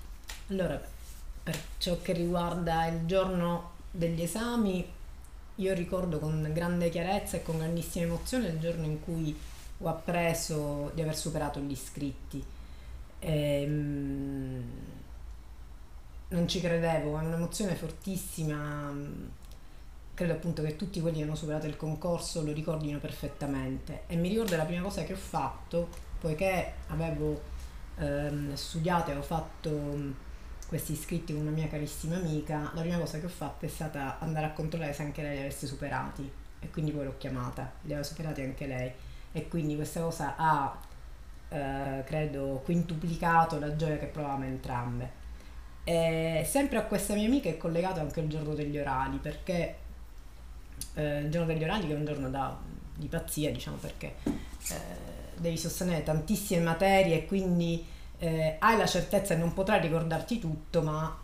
Allora, 0.50 0.80
per 1.42 1.58
ciò 1.78 1.98
che 2.00 2.12
riguarda 2.12 2.86
il 2.86 3.06
giorno 3.06 3.78
degli 3.90 4.22
esami, 4.22 4.86
io 5.56 5.74
ricordo 5.74 6.18
con 6.18 6.50
grande 6.52 6.88
chiarezza 6.90 7.36
e 7.36 7.42
con 7.42 7.58
grandissima 7.58 8.06
emozione 8.06 8.48
il 8.48 8.58
giorno 8.58 8.84
in 8.84 9.00
cui 9.00 9.36
ho 9.78 9.88
appreso 9.88 10.90
di 10.94 11.02
aver 11.02 11.16
superato 11.16 11.60
gli 11.60 11.72
iscritti 11.72 12.44
Ehm, 13.20 14.62
non 16.28 16.48
ci 16.48 16.60
credevo, 16.60 17.18
è 17.18 17.24
un'emozione 17.24 17.74
fortissima. 17.74 18.92
Credo 20.14 20.32
appunto 20.34 20.62
che 20.62 20.76
tutti 20.76 21.00
quelli 21.00 21.18
che 21.18 21.22
hanno 21.24 21.34
superato 21.34 21.66
il 21.66 21.76
concorso 21.76 22.42
lo 22.42 22.52
ricordino 22.52 22.98
perfettamente. 22.98 24.02
E 24.06 24.16
mi 24.16 24.28
ricordo 24.28 24.56
la 24.56 24.64
prima 24.64 24.82
cosa 24.82 25.02
che 25.04 25.12
ho 25.14 25.16
fatto, 25.16 25.88
poiché 26.18 26.72
avevo 26.88 27.40
ehm, 27.98 28.54
studiato 28.54 29.10
e 29.10 29.16
ho 29.16 29.22
fatto 29.22 30.28
questi 30.70 30.92
iscritti 30.92 31.32
con 31.32 31.42
una 31.42 31.50
mia 31.50 31.66
carissima 31.66 32.14
amica, 32.14 32.70
la 32.74 32.80
prima 32.82 32.96
cosa 32.96 33.18
che 33.18 33.26
ho 33.26 33.30
fatto 33.30 33.66
è 33.66 33.68
stata 33.68 34.20
andare 34.20 34.46
a 34.46 34.52
controllare 34.52 34.92
se 34.92 35.02
anche 35.02 35.20
lei 35.20 35.32
li 35.32 35.40
avesse 35.40 35.66
superati. 35.66 36.30
e 36.60 36.70
quindi 36.70 36.92
poi 36.92 37.06
l'ho 37.06 37.16
chiamata, 37.18 37.72
li 37.82 37.92
aveva 37.92 38.06
superati 38.06 38.42
anche 38.42 38.66
lei 38.66 38.92
e 39.32 39.48
quindi 39.48 39.74
questa 39.74 40.00
cosa 40.00 40.34
ha, 40.36 40.78
eh, 41.48 42.04
credo, 42.04 42.60
quintuplicato 42.64 43.58
la 43.58 43.74
gioia 43.74 43.96
che 43.96 44.06
provavamo 44.06 44.44
entrambe. 44.44 45.10
E 45.82 46.46
sempre 46.48 46.78
a 46.78 46.82
questa 46.84 47.14
mia 47.14 47.26
amica 47.26 47.48
è 47.48 47.56
collegato 47.56 47.98
anche 47.98 48.20
il 48.20 48.28
giorno 48.28 48.54
degli 48.54 48.78
orali, 48.78 49.16
perché 49.16 49.76
eh, 50.94 51.18
il 51.22 51.30
giorno 51.30 51.52
degli 51.52 51.64
orali 51.64 51.88
che 51.88 51.94
è 51.94 51.96
un 51.96 52.04
giorno 52.04 52.30
da, 52.30 52.56
di 52.94 53.08
pazzia, 53.08 53.50
diciamo, 53.50 53.76
perché 53.78 54.14
eh, 54.22 54.76
devi 55.36 55.56
sostenere 55.56 56.04
tantissime 56.04 56.62
materie 56.62 57.16
e 57.16 57.26
quindi 57.26 57.84
eh, 58.20 58.56
hai 58.58 58.76
la 58.76 58.86
certezza 58.86 59.34
che 59.34 59.40
non 59.40 59.54
potrai 59.54 59.80
ricordarti 59.80 60.38
tutto, 60.38 60.82
ma 60.82 61.18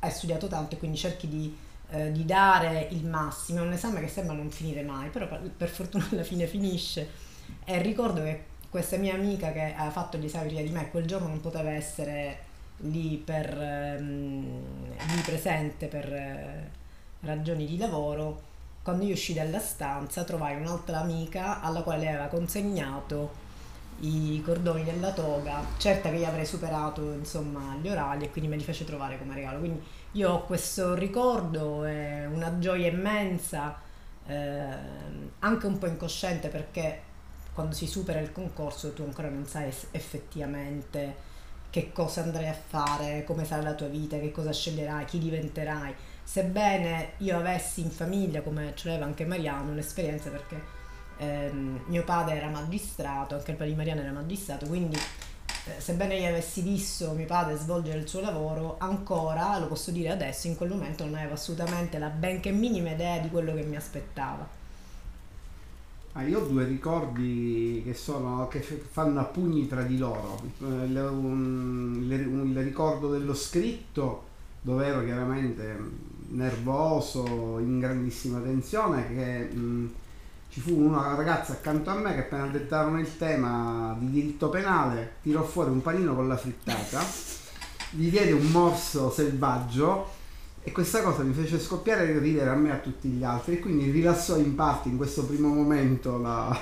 hai 0.00 0.10
studiato 0.10 0.48
tanto 0.48 0.74
e 0.74 0.78
quindi 0.78 0.96
cerchi 0.96 1.28
di, 1.28 1.54
eh, 1.90 2.10
di 2.12 2.24
dare 2.24 2.88
il 2.90 3.04
massimo. 3.04 3.60
È 3.60 3.62
un 3.62 3.72
esame 3.72 4.00
che 4.00 4.08
sembra 4.08 4.34
non 4.34 4.50
finire 4.50 4.82
mai, 4.82 5.10
però 5.10 5.28
per, 5.28 5.68
fortuna 5.68 6.08
alla 6.10 6.24
fine 6.24 6.46
finisce. 6.46 7.08
E 7.64 7.80
ricordo 7.82 8.22
che 8.22 8.44
questa 8.70 8.96
mia 8.96 9.14
amica 9.14 9.52
che 9.52 9.74
ha 9.74 9.90
fatto 9.90 10.16
gli 10.16 10.24
esami 10.24 10.46
prima 10.46 10.62
di 10.62 10.70
me, 10.70 10.90
quel 10.90 11.04
giorno 11.04 11.28
non 11.28 11.40
poteva 11.42 11.70
essere 11.70 12.38
lì, 12.78 13.16
per, 13.22 13.60
ehm, 13.60 14.62
lì 15.14 15.20
presente 15.22 15.88
per 15.88 16.10
eh, 16.10 16.70
ragioni 17.20 17.66
di 17.66 17.76
lavoro. 17.76 18.48
Quando 18.82 19.04
io 19.04 19.12
uscii 19.12 19.34
dalla 19.34 19.58
stanza 19.58 20.24
trovai 20.24 20.56
un'altra 20.56 21.00
amica 21.00 21.60
alla 21.60 21.82
quale 21.82 22.08
aveva 22.08 22.28
consegnato 22.28 23.48
i 24.00 24.40
cordoni 24.44 24.84
della 24.84 25.12
toga, 25.12 25.62
certa 25.76 26.10
che 26.10 26.16
io 26.16 26.26
avrei 26.26 26.46
superato 26.46 27.12
insomma 27.12 27.76
gli 27.80 27.88
orali 27.88 28.24
e 28.24 28.30
quindi 28.30 28.48
me 28.48 28.56
li 28.56 28.62
fece 28.62 28.84
trovare 28.84 29.18
come 29.18 29.34
regalo. 29.34 29.58
Quindi 29.58 29.82
io 30.12 30.30
ho 30.30 30.44
questo 30.44 30.94
ricordo, 30.94 31.84
è 31.84 32.26
una 32.26 32.58
gioia 32.58 32.88
immensa, 32.88 33.78
eh, 34.26 34.74
anche 35.40 35.66
un 35.66 35.78
po' 35.78 35.86
incosciente 35.86 36.48
perché 36.48 37.02
quando 37.52 37.74
si 37.74 37.86
supera 37.86 38.20
il 38.20 38.32
concorso 38.32 38.92
tu 38.92 39.02
ancora 39.02 39.28
non 39.28 39.44
sai 39.44 39.72
effettivamente 39.90 41.28
che 41.70 41.92
cosa 41.92 42.22
andrai 42.22 42.48
a 42.48 42.54
fare, 42.54 43.24
come 43.24 43.44
sarà 43.44 43.62
la 43.62 43.74
tua 43.74 43.86
vita, 43.86 44.18
che 44.18 44.32
cosa 44.32 44.52
sceglierai, 44.52 45.04
chi 45.04 45.18
diventerai. 45.18 45.94
Sebbene 46.22 47.12
io 47.18 47.36
avessi 47.36 47.80
in 47.80 47.90
famiglia, 47.90 48.40
come 48.40 48.72
ce 48.74 48.88
l'aveva 48.88 49.06
anche 49.06 49.24
Mariano, 49.24 49.70
un'esperienza 49.70 50.30
perché 50.30 50.78
ehm, 51.20 51.80
mio 51.86 52.04
padre 52.04 52.36
era 52.36 52.48
magistrato, 52.48 53.34
anche 53.34 53.50
il 53.50 53.56
padre 53.56 53.72
di 53.72 53.76
Mariano 53.76 54.00
era 54.00 54.12
magistrato, 54.12 54.66
quindi 54.66 54.96
eh, 54.96 55.80
sebbene 55.80 56.16
io 56.16 56.28
avessi 56.28 56.62
visto 56.62 57.12
mio 57.12 57.26
padre 57.26 57.56
svolgere 57.56 57.98
il 57.98 58.08
suo 58.08 58.20
lavoro, 58.20 58.76
ancora, 58.78 59.58
lo 59.58 59.66
posso 59.66 59.90
dire 59.90 60.08
adesso, 60.08 60.46
in 60.46 60.56
quel 60.56 60.70
momento 60.70 61.04
non 61.04 61.14
avevo 61.14 61.34
assolutamente 61.34 61.98
la 61.98 62.08
benché 62.08 62.50
minima 62.50 62.90
idea 62.92 63.18
di 63.18 63.28
quello 63.28 63.54
che 63.54 63.62
mi 63.62 63.76
aspettava. 63.76 64.58
Ah, 66.14 66.22
io 66.22 66.40
ho 66.40 66.44
due 66.44 66.64
ricordi 66.64 67.82
che, 67.84 67.94
sono, 67.94 68.48
che 68.48 68.60
fanno 68.60 69.20
a 69.20 69.24
pugni 69.24 69.68
tra 69.68 69.82
di 69.82 69.96
loro. 69.96 70.42
Eh, 70.60 70.86
il, 70.86 70.96
un, 70.96 72.50
il 72.50 72.62
ricordo 72.64 73.10
dello 73.10 73.34
scritto, 73.34 74.24
dove 74.60 74.86
ero 74.86 75.04
chiaramente 75.04 75.78
nervoso, 76.30 77.58
in 77.60 77.78
grandissima 77.78 78.40
tensione, 78.40 79.06
che 79.06 79.54
mh, 79.54 79.92
ci 80.50 80.60
fu 80.60 80.76
una 80.76 81.14
ragazza 81.14 81.52
accanto 81.52 81.90
a 81.90 81.94
me 81.94 82.12
che 82.14 82.20
appena 82.20 82.46
dettarono 82.46 82.98
il 82.98 83.16
tema 83.16 83.96
di 83.98 84.10
diritto 84.10 84.48
penale 84.48 85.14
tirò 85.22 85.44
fuori 85.44 85.70
un 85.70 85.80
panino 85.80 86.14
con 86.14 86.26
la 86.26 86.36
frittata, 86.36 87.00
gli 87.90 88.10
diede 88.10 88.32
un 88.32 88.46
morso 88.46 89.10
selvaggio 89.10 90.18
e 90.62 90.72
questa 90.72 91.02
cosa 91.02 91.22
mi 91.22 91.32
fece 91.32 91.60
scoppiare 91.60 92.08
e 92.08 92.18
ridere 92.18 92.50
a 92.50 92.54
me 92.54 92.70
e 92.70 92.72
a 92.72 92.78
tutti 92.78 93.08
gli 93.08 93.22
altri 93.22 93.54
e 93.54 93.58
quindi 93.60 93.90
rilassò 93.90 94.36
in 94.36 94.56
parte 94.56 94.88
in 94.88 94.96
questo 94.96 95.24
primo 95.24 95.48
momento 95.48 96.18
la, 96.18 96.58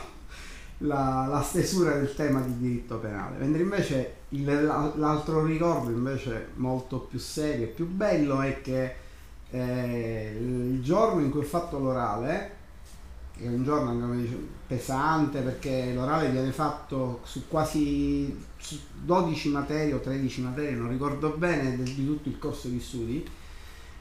la, 0.78 1.26
la 1.26 1.42
stesura 1.42 1.95
del 1.95 2.14
tema 2.14 2.40
di 2.40 2.59
diritto 2.59 2.99
penale. 2.99 3.38
Mentre 3.38 3.62
invece 3.62 4.14
il, 4.30 4.45
l'altro 4.97 5.45
ricordo 5.45 5.88
invece 5.88 6.49
molto 6.57 6.99
più 6.99 7.18
serio 7.18 7.64
e 7.64 7.68
più 7.68 7.88
bello 7.88 8.42
è 8.42 8.61
che 8.61 8.95
eh, 9.50 10.37
il 10.38 10.83
giorno 10.83 11.23
in 11.23 11.30
cui 11.30 11.40
ho 11.40 11.45
fatto 11.45 11.78
l'orale 11.78 12.57
è 13.40 13.47
un 13.47 13.62
giorno 13.62 14.14
pesante 14.66 15.40
perché 15.40 15.92
l'orale 15.95 16.28
viene 16.30 16.50
fatto 16.50 17.21
su 17.23 17.47
quasi 17.47 18.37
12 19.04 19.49
materie 19.50 19.95
o 19.95 20.00
13 20.00 20.42
materie, 20.42 20.73
non 20.73 20.88
ricordo 20.88 21.30
bene 21.30 21.80
di 21.80 22.07
tutto 22.07 22.28
il 22.28 22.38
corso 22.38 22.68
di 22.68 22.80
studi. 22.80 23.26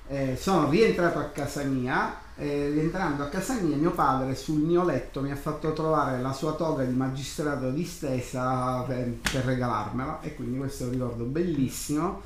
Eh, 0.10 0.38
sono 0.39 0.70
rientrato 0.70 1.20
a 1.20 1.25
casa 1.25 1.63
mia 1.63 2.15
e 2.38 2.70
rientrando 2.70 3.24
a 3.24 3.27
casa 3.27 3.60
mia 3.60 3.75
mio 3.75 3.91
padre 3.91 4.36
sul 4.36 4.60
mio 4.60 4.86
letto 4.86 5.22
mi 5.22 5.32
ha 5.32 5.36
fatto 5.36 5.74
trovare 5.74 6.22
la 6.22 6.32
sua 6.32 6.53
toga 6.53 6.84
di 6.84 6.94
magistrato 6.94 7.72
distesa 7.72 8.84
per, 8.84 9.12
per 9.29 9.44
regalarmela 9.44 10.22
e 10.22 10.34
quindi 10.34 10.60
questo 10.60 10.84
è 10.84 10.86
un 10.86 10.94
ricordo 10.94 11.24
bellissimo 11.25 12.22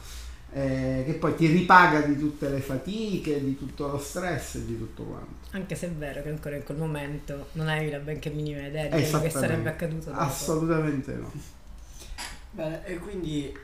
eh, 0.54 1.04
che 1.06 1.14
poi 1.14 1.36
ti 1.36 1.48
ripaga 1.48 2.02
di 2.02 2.18
tutte 2.18 2.50
le 2.50 2.60
fatiche, 2.60 3.44
di 3.44 3.58
tutto 3.58 3.88
lo 3.88 3.98
stress 3.98 4.56
e 4.56 4.66
di 4.66 4.78
tutto 4.78 5.04
quanto. 5.04 5.48
Anche 5.52 5.76
se 5.76 5.88
è 5.88 5.92
vero 5.92 6.22
che 6.22 6.30
ancora 6.30 6.56
in 6.56 6.64
quel 6.64 6.78
momento 6.78 7.48
non 7.54 7.70
avevi 7.70 7.92
la 7.92 8.00
benché 8.00 8.30
minima 8.30 8.66
idea 8.66 8.84
di 8.84 9.02
quello 9.02 9.22
che 9.22 9.30
sarebbe 9.30 9.70
accaduto. 9.70 10.10
Dopo. 10.10 10.20
Assolutamente 10.20 11.14
no. 11.14 11.32
Bene, 12.52 12.86
e 12.86 12.98
quindi 12.98 13.58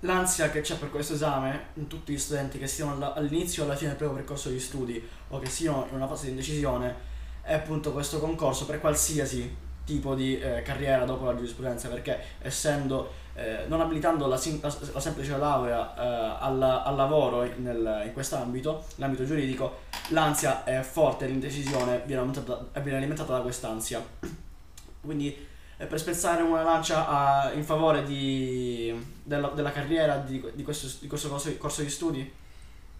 l'ansia 0.00 0.50
che 0.50 0.60
c'è 0.60 0.76
per 0.76 0.90
questo 0.90 1.14
esame 1.14 1.66
in 1.74 1.88
tutti 1.88 2.12
gli 2.12 2.18
studenti 2.18 2.58
che 2.58 2.68
siano 2.68 3.12
all'inizio 3.14 3.62
o 3.62 3.66
alla 3.66 3.74
fine 3.74 3.88
del 3.90 3.98
proprio 3.98 4.18
percorso 4.18 4.50
di 4.50 4.60
studi 4.60 5.02
o 5.28 5.38
che 5.38 5.48
siano 5.48 5.86
in 5.88 5.96
una 5.96 6.06
fase 6.06 6.24
di 6.24 6.30
indecisione 6.30 7.12
è 7.42 7.54
appunto 7.54 7.92
questo 7.92 8.20
concorso 8.20 8.66
per 8.66 8.80
qualsiasi 8.80 9.62
tipo 9.84 10.14
di 10.14 10.38
eh, 10.38 10.62
carriera 10.62 11.04
dopo 11.04 11.24
la 11.24 11.34
giurisprudenza 11.34 11.88
perché 11.88 12.18
essendo 12.40 13.22
eh, 13.34 13.64
non 13.66 13.80
abilitando 13.80 14.26
la, 14.28 14.40
la, 14.60 14.76
la 14.92 15.00
semplice 15.00 15.36
laurea 15.36 15.94
eh, 15.94 16.36
al, 16.40 16.62
al, 16.62 16.94
lavoro 16.94 17.42
nel, 17.56 18.02
in 18.06 18.12
quest'ambito, 18.12 18.84
nell'ambito 18.94 19.24
giuridico, 19.24 19.80
l'ansia 20.08 20.62
è 20.62 20.80
forte, 20.82 21.26
l'indecisione 21.26 22.02
viene, 22.06 22.30
viene 22.32 22.96
alimentata 22.96 23.32
da 23.32 23.40
quest'ansia. 23.40 24.04
Quindi 25.00 25.36
eh, 25.76 25.86
per 25.86 25.98
spezzare 25.98 26.42
una 26.42 26.62
lancia 26.62 27.08
a, 27.08 27.52
in 27.52 27.64
favore 27.64 28.04
di, 28.04 28.94
della, 29.22 29.48
della, 29.48 29.72
carriera 29.72 30.16
di, 30.18 30.42
di, 30.54 30.62
questo, 30.62 30.86
di 31.00 31.08
questo 31.08 31.28
corso, 31.28 31.56
corso, 31.56 31.82
di 31.82 31.90
studi? 31.90 32.32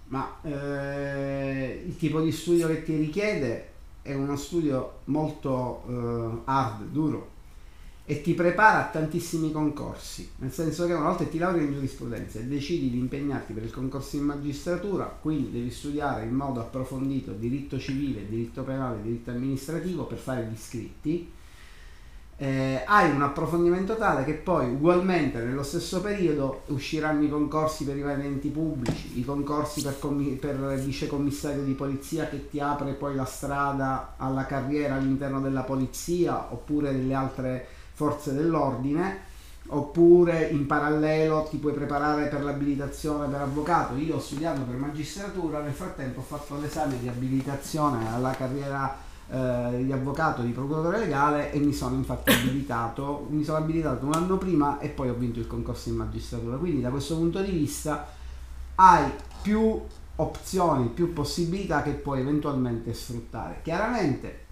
Ma 0.07 0.37
eh, 0.43 1.85
il 1.87 1.97
tipo 1.97 2.21
di 2.21 2.33
studio 2.33 2.67
che 2.67 2.83
ti 2.83 2.97
richiede 2.97 3.71
è 4.03 4.13
uno 4.13 4.37
studio 4.37 5.01
molto 5.05 5.85
eh, 5.89 6.41
hard, 6.45 6.83
duro 6.87 7.34
e 8.07 8.21
ti 8.21 8.35
prepara 8.35 8.87
a 8.87 8.91
tantissimi 8.91 9.51
concorsi, 9.51 10.31
nel 10.37 10.53
senso 10.53 10.87
che 10.87 10.93
una 10.93 11.09
volta 11.09 11.25
ti 11.25 11.39
lauri 11.39 11.65
in 11.65 11.73
giurisprudenza 11.73 12.39
e 12.39 12.45
decidi 12.45 12.91
di 12.91 12.99
impegnarti 12.99 13.55
per 13.55 13.63
il 13.63 13.73
concorso 13.73 14.17
in 14.17 14.25
magistratura, 14.25 15.05
quindi 15.07 15.51
devi 15.51 15.71
studiare 15.71 16.25
in 16.25 16.35
modo 16.35 16.61
approfondito 16.61 17.33
diritto 17.33 17.79
civile, 17.79 18.29
diritto 18.29 18.63
penale, 18.63 19.01
diritto 19.01 19.31
amministrativo 19.31 20.05
per 20.05 20.19
fare 20.19 20.45
gli 20.45 20.53
iscritti, 20.53 21.33
eh, 22.37 22.83
hai 22.85 23.11
un 23.11 23.23
approfondimento 23.23 23.97
tale 23.97 24.25
che 24.25 24.35
poi 24.35 24.67
ugualmente 24.67 25.39
nello 25.39 25.63
stesso 25.63 26.01
periodo 26.01 26.63
usciranno 26.67 27.23
i 27.23 27.29
concorsi 27.31 27.85
per 27.85 27.97
i 27.97 28.03
vari 28.03 28.27
enti 28.27 28.49
pubblici, 28.49 29.19
i 29.19 29.25
concorsi 29.25 29.83
per, 29.83 29.99
commi- 29.99 30.35
per 30.35 30.57
vicecommissario 30.75 31.63
di 31.63 31.73
polizia 31.73 32.29
che 32.29 32.51
ti 32.51 32.61
apre 32.61 32.93
poi 32.95 33.15
la 33.15 33.25
strada 33.25 34.15
alla 34.19 34.45
carriera 34.47 34.97
all'interno 34.97 35.41
della 35.41 35.63
polizia 35.63 36.53
oppure 36.53 36.93
delle 36.93 37.15
altre 37.15 37.67
forze 37.95 38.35
dell'ordine 38.35 39.33
oppure 39.69 40.49
in 40.49 40.67
parallelo 40.67 41.47
ti 41.49 41.57
puoi 41.57 41.73
preparare 41.73 42.27
per 42.27 42.43
l'abilitazione 42.43 43.29
per 43.29 43.41
avvocato. 43.41 43.95
Io 43.97 44.17
ho 44.17 44.21
studiato 44.21 44.61
per 44.63 44.77
magistratura, 44.77 45.61
nel 45.61 45.73
frattempo 45.73 46.21
ho 46.21 46.23
fatto 46.23 46.61
l'esame 46.61 46.99
di 46.99 47.09
abilitazione 47.09 48.13
alla 48.13 48.33
carriera 48.33 48.95
eh, 49.31 49.85
di 49.85 49.93
avvocato 49.93 50.43
di 50.43 50.51
procuratore 50.51 50.99
legale 50.99 51.51
e 51.51 51.59
mi 51.59 51.73
sono 51.73 51.95
infatti 51.95 52.31
abilitato, 52.31 53.27
mi 53.31 53.43
sono 53.43 53.59
abilitato 53.59 54.05
un 54.05 54.13
anno 54.13 54.37
prima 54.37 54.79
e 54.81 54.89
poi 54.89 55.09
ho 55.09 55.15
vinto 55.15 55.39
il 55.39 55.47
concorso 55.47 55.89
in 55.89 55.97
magistratura. 55.97 56.57
Quindi 56.57 56.83
da 56.83 56.91
questo 56.91 57.17
punto 57.17 57.41
di 57.41 57.51
vista 57.51 58.07
hai 58.75 59.11
più 59.41 59.81
opzioni, 60.17 60.89
più 60.89 61.13
possibilità 61.13 61.83
che 61.83 61.93
puoi 61.93 62.21
eventualmente 62.21 62.93
sfruttare. 62.93 63.61
Chiaramente 63.63 64.43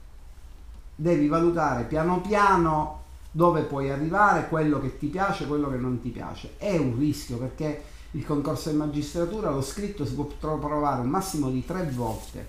devi 0.94 1.28
valutare 1.28 1.84
piano 1.84 2.20
piano 2.20 3.01
dove 3.32 3.62
puoi 3.62 3.90
arrivare, 3.90 4.48
quello 4.48 4.78
che 4.80 4.98
ti 4.98 5.08
piace, 5.08 5.46
quello 5.46 5.68
che 5.68 5.76
non 5.76 6.00
ti 6.00 6.10
piace. 6.10 6.52
È 6.58 6.76
un 6.76 6.96
rischio 6.98 7.38
perché 7.38 7.82
il 8.12 8.24
concorso 8.24 8.70
in 8.70 8.76
magistratura, 8.76 9.50
lo 9.50 9.62
scritto 9.62 10.04
si 10.04 10.14
può 10.14 10.24
provare 10.24 11.00
un 11.00 11.08
massimo 11.08 11.50
di 11.50 11.64
tre 11.64 11.90
volte. 11.92 12.46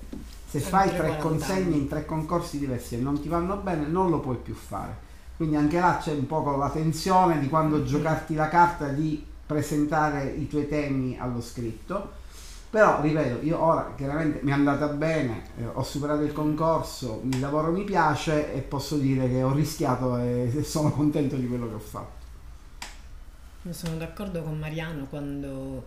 Se 0.47 0.59
fai 0.59 0.95
tre 0.95 1.17
consegne 1.19 1.75
in 1.75 1.87
tre 1.87 2.05
concorsi 2.05 2.59
diversi 2.59 2.95
e 2.95 2.99
non 2.99 3.19
ti 3.19 3.27
vanno 3.27 3.55
bene, 3.55 3.87
non 3.87 4.09
lo 4.09 4.19
puoi 4.19 4.35
più 4.35 4.53
fare. 4.53 5.11
Quindi 5.35 5.55
anche 5.55 5.79
là 5.79 5.99
c'è 5.99 6.11
un 6.13 6.27
po' 6.27 6.55
la 6.57 6.69
tensione 6.69 7.39
di 7.39 7.49
quando 7.49 7.77
mm-hmm. 7.77 7.85
giocarti 7.85 8.35
la 8.35 8.49
carta 8.49 8.89
di 8.89 9.25
presentare 9.45 10.25
i 10.25 10.47
tuoi 10.47 10.67
temi 10.67 11.17
allo 11.17 11.41
scritto. 11.41 12.21
Però, 12.73 13.01
ripeto, 13.01 13.45
io 13.45 13.61
ora 13.61 13.93
chiaramente 13.95 14.39
mi 14.41 14.49
è 14.49 14.53
andata 14.55 14.87
bene, 14.87 15.43
eh, 15.59 15.65
ho 15.73 15.83
superato 15.83 16.23
il 16.23 16.33
concorso, 16.33 17.21
il 17.23 17.39
lavoro 17.39 17.71
mi 17.71 17.83
piace 17.83 18.51
e 18.51 18.61
posso 18.61 18.97
dire 18.97 19.29
che 19.29 19.43
ho 19.43 19.53
rischiato 19.53 20.17
e 20.17 20.51
sono 20.65 20.89
contento 20.89 21.35
di 21.35 21.47
quello 21.47 21.67
che 21.67 21.75
ho 21.75 21.79
fatto. 21.79 22.25
Io 23.61 23.73
sono 23.73 23.95
d'accordo 23.97 24.41
con 24.41 24.57
Mariano 24.57 25.05
quando 25.05 25.85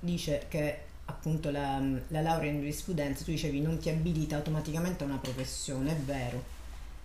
dice 0.00 0.46
che 0.48 0.80
appunto 1.04 1.52
la, 1.52 1.80
la 2.08 2.20
laurea 2.20 2.50
in 2.50 2.58
giurisprudenza, 2.58 3.22
tu 3.22 3.30
dicevi, 3.30 3.60
non 3.60 3.78
ti 3.78 3.88
abilita 3.88 4.34
automaticamente 4.34 5.04
a 5.04 5.06
una 5.06 5.18
professione, 5.18 5.92
è 5.92 6.00
vero. 6.00 6.42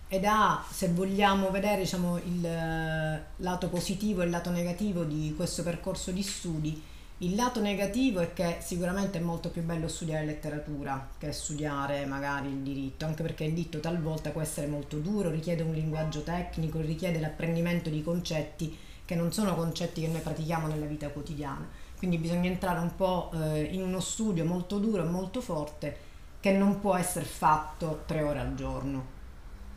Ed 0.08 0.24
ha, 0.24 0.60
se 0.68 0.88
vogliamo 0.88 1.52
vedere 1.52 1.82
diciamo, 1.82 2.16
il 2.16 3.20
lato 3.36 3.68
positivo 3.68 4.22
e 4.22 4.24
il 4.24 4.30
lato 4.32 4.50
negativo 4.50 5.04
di 5.04 5.32
questo 5.36 5.62
percorso 5.62 6.10
di 6.10 6.22
studi, 6.24 6.90
il 7.22 7.36
lato 7.36 7.60
negativo 7.60 8.18
è 8.18 8.32
che 8.32 8.56
sicuramente 8.60 9.18
è 9.18 9.22
molto 9.22 9.50
più 9.50 9.62
bello 9.62 9.86
studiare 9.86 10.24
letteratura 10.24 11.10
che 11.18 11.30
studiare 11.30 12.04
magari 12.04 12.48
il 12.48 12.58
diritto, 12.58 13.04
anche 13.04 13.22
perché 13.22 13.44
il 13.44 13.54
diritto 13.54 13.78
talvolta 13.78 14.30
può 14.30 14.40
essere 14.40 14.66
molto 14.66 14.98
duro, 14.98 15.30
richiede 15.30 15.62
un 15.62 15.72
linguaggio 15.72 16.22
tecnico, 16.22 16.80
richiede 16.80 17.20
l'apprendimento 17.20 17.90
di 17.90 18.02
concetti 18.02 18.76
che 19.04 19.14
non 19.14 19.32
sono 19.32 19.54
concetti 19.54 20.00
che 20.00 20.08
noi 20.08 20.20
pratichiamo 20.20 20.66
nella 20.66 20.86
vita 20.86 21.10
quotidiana. 21.10 21.68
Quindi 21.96 22.18
bisogna 22.18 22.48
entrare 22.48 22.80
un 22.80 22.96
po' 22.96 23.30
eh, 23.34 23.62
in 23.70 23.82
uno 23.82 24.00
studio 24.00 24.44
molto 24.44 24.78
duro 24.78 25.04
e 25.04 25.08
molto 25.08 25.40
forte 25.40 25.96
che 26.40 26.50
non 26.50 26.80
può 26.80 26.96
essere 26.96 27.24
fatto 27.24 28.02
tre 28.04 28.22
ore 28.22 28.40
al 28.40 28.56
giorno. 28.56 29.20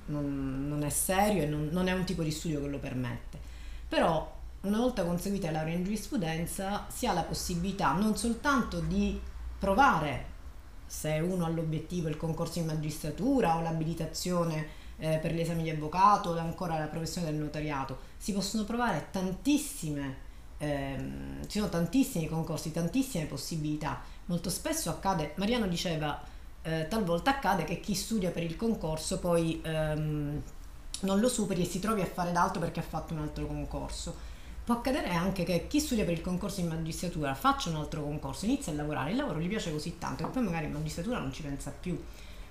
Non, 0.07 0.67
non 0.67 0.83
è 0.83 0.89
serio 0.89 1.43
e 1.43 1.45
non, 1.45 1.69
non 1.71 1.87
è 1.87 1.91
un 1.91 2.05
tipo 2.05 2.23
di 2.23 2.31
studio 2.31 2.59
che 2.61 2.67
lo 2.67 2.79
permette. 2.79 3.37
Però 3.87 4.34
una 4.65 4.79
volta 4.79 5.03
conseguita 5.03 5.51
la 5.51 5.59
laurea 5.59 5.75
in 5.75 5.83
giurisprudenza 5.83 6.85
si 6.89 7.07
ha 7.07 7.13
la 7.13 7.23
possibilità 7.23 7.93
non 7.93 8.15
soltanto 8.17 8.79
di 8.79 9.19
provare 9.57 10.33
se 10.85 11.19
uno 11.19 11.45
ha 11.45 11.49
l'obiettivo 11.49 12.07
il 12.07 12.17
concorso 12.17 12.59
in 12.59 12.65
magistratura 12.65 13.57
o 13.57 13.61
l'abilitazione 13.61 14.83
eh, 14.97 15.17
per 15.17 15.33
gli 15.33 15.39
esami 15.39 15.63
di 15.63 15.69
avvocato 15.69 16.29
o 16.29 16.37
ancora 16.37 16.77
la 16.77 16.85
professione 16.85 17.27
del 17.27 17.35
notariato, 17.35 17.97
si 18.17 18.33
possono 18.33 18.63
provare 18.63 19.07
tantissime, 19.11 20.17
ehm, 20.57 21.47
ci 21.47 21.59
sono 21.59 21.69
tantissimi 21.69 22.27
concorsi, 22.27 22.71
tantissime 22.71 23.25
possibilità. 23.25 24.01
Molto 24.25 24.49
spesso 24.49 24.89
accade, 24.89 25.33
Mariano 25.35 25.67
diceva, 25.67 26.21
eh, 26.61 26.87
talvolta 26.87 27.31
accade 27.31 27.63
che 27.63 27.79
chi 27.79 27.93
studia 27.93 28.31
per 28.31 28.43
il 28.43 28.55
concorso 28.55 29.19
poi 29.19 29.61
ehm, 29.63 30.41
non 31.01 31.19
lo 31.19 31.27
superi 31.27 31.61
e 31.61 31.65
si 31.65 31.79
trovi 31.79 32.01
a 32.01 32.05
fare 32.05 32.31
d'altro 32.31 32.59
perché 32.59 32.79
ha 32.79 32.83
fatto 32.83 33.13
un 33.13 33.19
altro 33.19 33.45
concorso 33.45 34.33
Può 34.65 34.73
accadere 34.73 35.09
anche 35.11 35.43
che 35.43 35.67
chi 35.67 35.79
studia 35.79 36.05
per 36.05 36.13
il 36.13 36.21
concorso 36.21 36.59
in 36.59 36.67
magistratura 36.67 37.35
faccia 37.35 37.69
un 37.69 37.75
altro 37.75 38.01
concorso, 38.01 38.45
inizia 38.45 38.71
a 38.71 38.75
lavorare, 38.75 39.11
il 39.11 39.15
lavoro 39.15 39.39
gli 39.39 39.47
piace 39.47 39.71
così 39.71 39.99
tanto 39.99 40.23
che 40.23 40.31
poi 40.31 40.43
magari 40.43 40.65
in 40.65 40.71
magistratura 40.71 41.19
non 41.19 41.31
ci 41.31 41.43
pensa 41.43 41.71
più. 41.71 42.01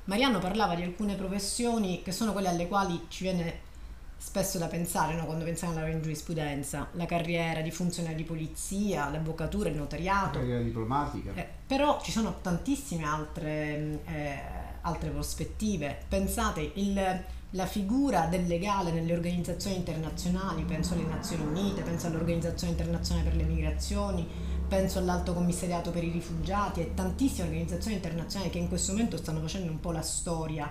Mariano 0.05 0.39
parlava 0.39 0.77
di 0.77 0.83
alcune 0.83 1.17
professioni 1.17 2.03
che 2.03 2.13
sono 2.13 2.31
quelle 2.31 2.49
alle 2.49 2.69
quali 2.69 3.07
ci 3.09 3.25
viene 3.25 3.73
spesso 4.17 4.59
da 4.59 4.69
pensare 4.69 5.15
no? 5.17 5.27
quando 5.27 5.45
pensiamo 5.45 5.73
alla 5.73 5.83
laurea 5.83 5.99
in 5.99 6.05
giurisprudenza, 6.05 6.89
la 6.93 7.05
carriera 7.05 7.61
di 7.63 7.71
funzionario 7.73 8.17
di 8.17 8.25
polizia, 8.25 9.11
l'avvocatura, 9.11 9.69
il 9.69 9.77
notariato. 9.77 10.39
La 10.39 10.45
carriera 10.45 10.63
diplomatica. 10.63 11.33
Eh, 11.35 11.49
però 11.67 12.01
ci 12.01 12.13
sono 12.13 12.39
tantissime 12.41 13.05
altre, 13.05 13.99
eh, 14.07 14.41
altre 14.85 15.11
prospettive. 15.11 15.99
Pensate, 16.09 16.73
il 16.75 17.25
la 17.55 17.67
figura 17.67 18.27
del 18.27 18.47
legale 18.47 18.91
nelle 18.91 19.13
organizzazioni 19.13 19.77
internazionali, 19.77 20.65
penso 20.65 20.95
alle 20.95 21.05
Nazioni 21.05 21.45
Unite, 21.45 21.83
penso 21.83 22.09
all'Organizzazione 22.09 22.73
Internazionale 22.73 23.29
per 23.29 23.37
le 23.37 23.45
Migrazioni, 23.45 24.27
penso 24.67 24.99
all'Alto 24.99 25.35
Commissariato 25.35 25.91
per 25.93 26.03
i 26.03 26.11
Rifugiati 26.11 26.81
e 26.81 26.95
tantissime 26.95 27.47
organizzazioni 27.47 27.97
internazionali 27.97 28.51
che 28.51 28.59
in 28.59 28.69
questo 28.69 28.91
momento 28.93 29.17
stanno 29.17 29.41
facendo 29.41 29.71
un 29.71 29.79
po' 29.79 29.93
la 29.93 30.03
storia 30.03 30.69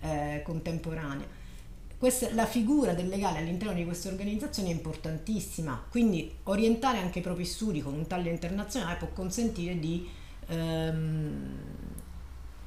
eh, 0.00 0.42
contemporanea. 0.44 1.26
Questa, 1.96 2.34
la 2.34 2.46
figura 2.46 2.94
del 2.94 3.06
legale 3.06 3.38
all'interno 3.38 3.72
di 3.72 3.84
queste 3.84 4.08
organizzazioni 4.08 4.70
è 4.70 4.72
importantissima, 4.72 5.84
quindi 5.88 6.34
orientare 6.44 6.98
anche 6.98 7.20
i 7.20 7.22
propri 7.22 7.44
studi 7.44 7.80
con 7.80 7.94
un 7.94 8.08
taglio 8.08 8.30
internazionale 8.30 8.96
può 8.96 9.08
consentire 9.12 9.78
di 9.78 10.08
ehm, 10.48 11.58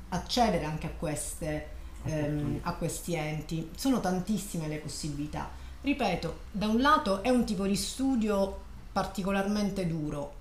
accedere 0.10 0.66
anche 0.66 0.88
a 0.88 0.92
queste 0.92 1.76
ehm, 2.08 2.60
a 2.64 2.74
questi 2.74 3.16
enti. 3.16 3.70
Sono 3.76 4.00
tantissime 4.00 4.68
le 4.68 4.78
possibilità. 4.78 5.50
Ripeto, 5.82 6.40
da 6.52 6.68
un 6.68 6.82
lato 6.82 7.22
è 7.22 7.30
un 7.30 7.46
tipo 7.46 7.66
di 7.66 7.76
studio 7.76 8.66
particolarmente 8.92 9.86
duro, 9.86 10.34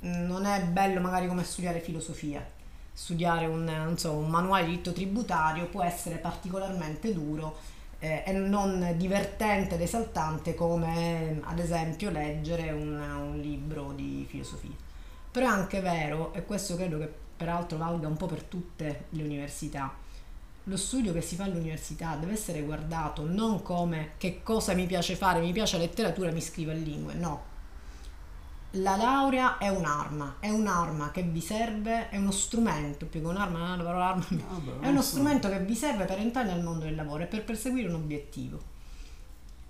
non 0.00 0.44
è 0.44 0.62
bello 0.62 1.00
magari 1.00 1.26
come 1.26 1.44
studiare 1.44 1.80
filosofia. 1.80 2.46
Studiare 2.96 3.46
un, 3.46 3.94
so, 3.96 4.12
un 4.12 4.30
manuale 4.30 4.64
di 4.64 4.70
diritto 4.70 4.92
tributario 4.92 5.66
può 5.66 5.82
essere 5.82 6.16
particolarmente 6.16 7.12
duro 7.12 7.56
eh, 7.98 8.22
e 8.24 8.32
non 8.32 8.94
divertente 8.96 9.74
ed 9.74 9.80
esaltante 9.80 10.54
come 10.54 11.40
ad 11.42 11.58
esempio 11.58 12.10
leggere 12.10 12.70
un, 12.70 13.00
un 13.00 13.40
libro 13.40 13.92
di 13.92 14.24
filosofia. 14.28 14.70
Però 15.28 15.44
è 15.44 15.50
anche 15.50 15.80
vero, 15.80 16.32
e 16.34 16.44
questo 16.44 16.76
credo 16.76 16.98
che 16.98 17.12
peraltro 17.44 17.76
valga 17.76 18.08
un 18.08 18.16
po' 18.16 18.26
per 18.26 18.42
tutte 18.42 19.06
le 19.10 19.22
università, 19.22 19.92
lo 20.64 20.76
studio 20.78 21.12
che 21.12 21.20
si 21.20 21.36
fa 21.36 21.44
all'università 21.44 22.16
deve 22.16 22.32
essere 22.32 22.62
guardato 22.62 23.26
non 23.26 23.60
come 23.60 24.12
che 24.16 24.42
cosa 24.42 24.72
mi 24.72 24.86
piace 24.86 25.14
fare, 25.14 25.40
mi 25.40 25.52
piace 25.52 25.76
la 25.76 25.82
letteratura, 25.82 26.30
mi 26.30 26.40
scrivo 26.40 26.70
a 26.70 26.74
lingue, 26.74 27.14
no. 27.14 27.52
La 28.78 28.96
laurea 28.96 29.58
è 29.58 29.68
un'arma, 29.68 30.36
è 30.40 30.48
un'arma 30.48 31.10
che 31.12 31.22
vi 31.22 31.40
serve, 31.40 32.08
è 32.08 32.16
uno 32.16 32.32
strumento, 32.32 33.06
più 33.06 33.20
che 33.20 33.26
un'arma, 33.26 33.76
la 33.76 33.84
parola 33.84 34.08
arma, 34.08 34.26
è 34.80 34.88
uno 34.88 35.02
strumento 35.02 35.48
che 35.48 35.60
vi 35.60 35.76
serve 35.76 36.06
per 36.06 36.18
entrare 36.18 36.48
nel 36.48 36.62
mondo 36.62 36.86
del 36.86 36.94
lavoro 36.94 37.22
e 37.22 37.26
per 37.26 37.44
perseguire 37.44 37.88
un 37.88 37.94
obiettivo 37.94 38.72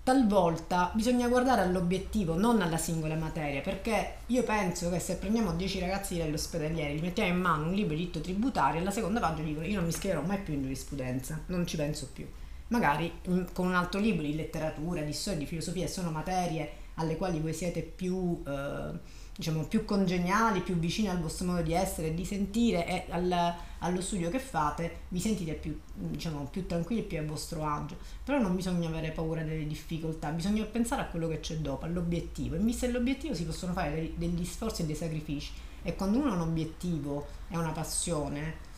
talvolta 0.04 0.90
bisogna 0.94 1.28
guardare 1.28 1.62
all'obiettivo, 1.62 2.36
non 2.36 2.60
alla 2.60 2.76
singola 2.76 3.14
materia, 3.16 3.62
perché 3.62 4.16
io 4.26 4.42
penso 4.42 4.90
che 4.90 5.00
se 5.00 5.16
prendiamo 5.16 5.54
10 5.54 5.80
ragazzi 5.80 6.16
dell'ospedaliere, 6.16 6.94
gli 6.94 7.00
mettiamo 7.00 7.30
in 7.30 7.40
mano 7.40 7.66
un 7.66 7.72
libro 7.72 7.94
di 7.94 8.00
diritto 8.00 8.20
tributario, 8.20 8.82
alla 8.82 8.90
seconda 8.90 9.18
pagina 9.18 9.48
dicono 9.48 9.66
io 9.66 9.76
non 9.76 9.86
mi 9.86 9.92
scriverò 9.92 10.20
mai 10.20 10.38
più 10.38 10.52
in 10.52 10.62
giurisprudenza, 10.62 11.40
non 11.46 11.66
ci 11.66 11.76
penso 11.76 12.10
più. 12.12 12.28
Magari 12.68 13.12
con 13.52 13.66
un 13.66 13.74
altro 13.74 13.98
libro 13.98 14.22
di 14.22 14.36
letteratura, 14.36 15.00
di 15.00 15.12
storia, 15.14 15.38
di 15.38 15.46
filosofia, 15.46 15.86
sono 15.86 16.10
materie 16.10 16.70
alle 16.96 17.16
quali 17.16 17.40
voi 17.40 17.54
siete 17.54 17.80
più... 17.80 18.42
Eh, 18.46 19.22
diciamo, 19.36 19.64
più 19.64 19.84
congeniali, 19.84 20.60
più 20.60 20.76
vicini 20.76 21.08
al 21.08 21.20
vostro 21.20 21.46
modo 21.46 21.62
di 21.62 21.72
essere 21.72 22.14
di 22.14 22.24
sentire 22.24 22.86
e 22.86 23.04
al, 23.10 23.54
allo 23.78 24.00
studio 24.00 24.30
che 24.30 24.38
fate, 24.38 25.00
vi 25.08 25.20
sentite 25.20 25.54
più, 25.54 25.78
diciamo, 25.92 26.44
più 26.50 26.66
tranquilli 26.66 27.02
e 27.02 27.04
più 27.04 27.18
a 27.18 27.22
vostro 27.22 27.64
agio. 27.66 27.96
Però 28.22 28.38
non 28.38 28.54
bisogna 28.54 28.88
avere 28.88 29.10
paura 29.10 29.42
delle 29.42 29.66
difficoltà, 29.66 30.30
bisogna 30.30 30.64
pensare 30.64 31.02
a 31.02 31.06
quello 31.06 31.28
che 31.28 31.40
c'è 31.40 31.56
dopo, 31.56 31.84
all'obiettivo. 31.84 32.54
In 32.56 32.64
vista 32.64 32.86
dell'obiettivo 32.86 33.34
si 33.34 33.44
possono 33.44 33.72
fare 33.72 34.12
degli 34.16 34.44
sforzi 34.44 34.82
e 34.82 34.86
dei 34.86 34.96
sacrifici. 34.96 35.52
E 35.82 35.96
quando 35.96 36.18
uno 36.18 36.30
ha 36.30 36.34
un 36.34 36.40
obiettivo 36.40 37.26
e 37.48 37.58
una 37.58 37.72
passione, 37.72 38.72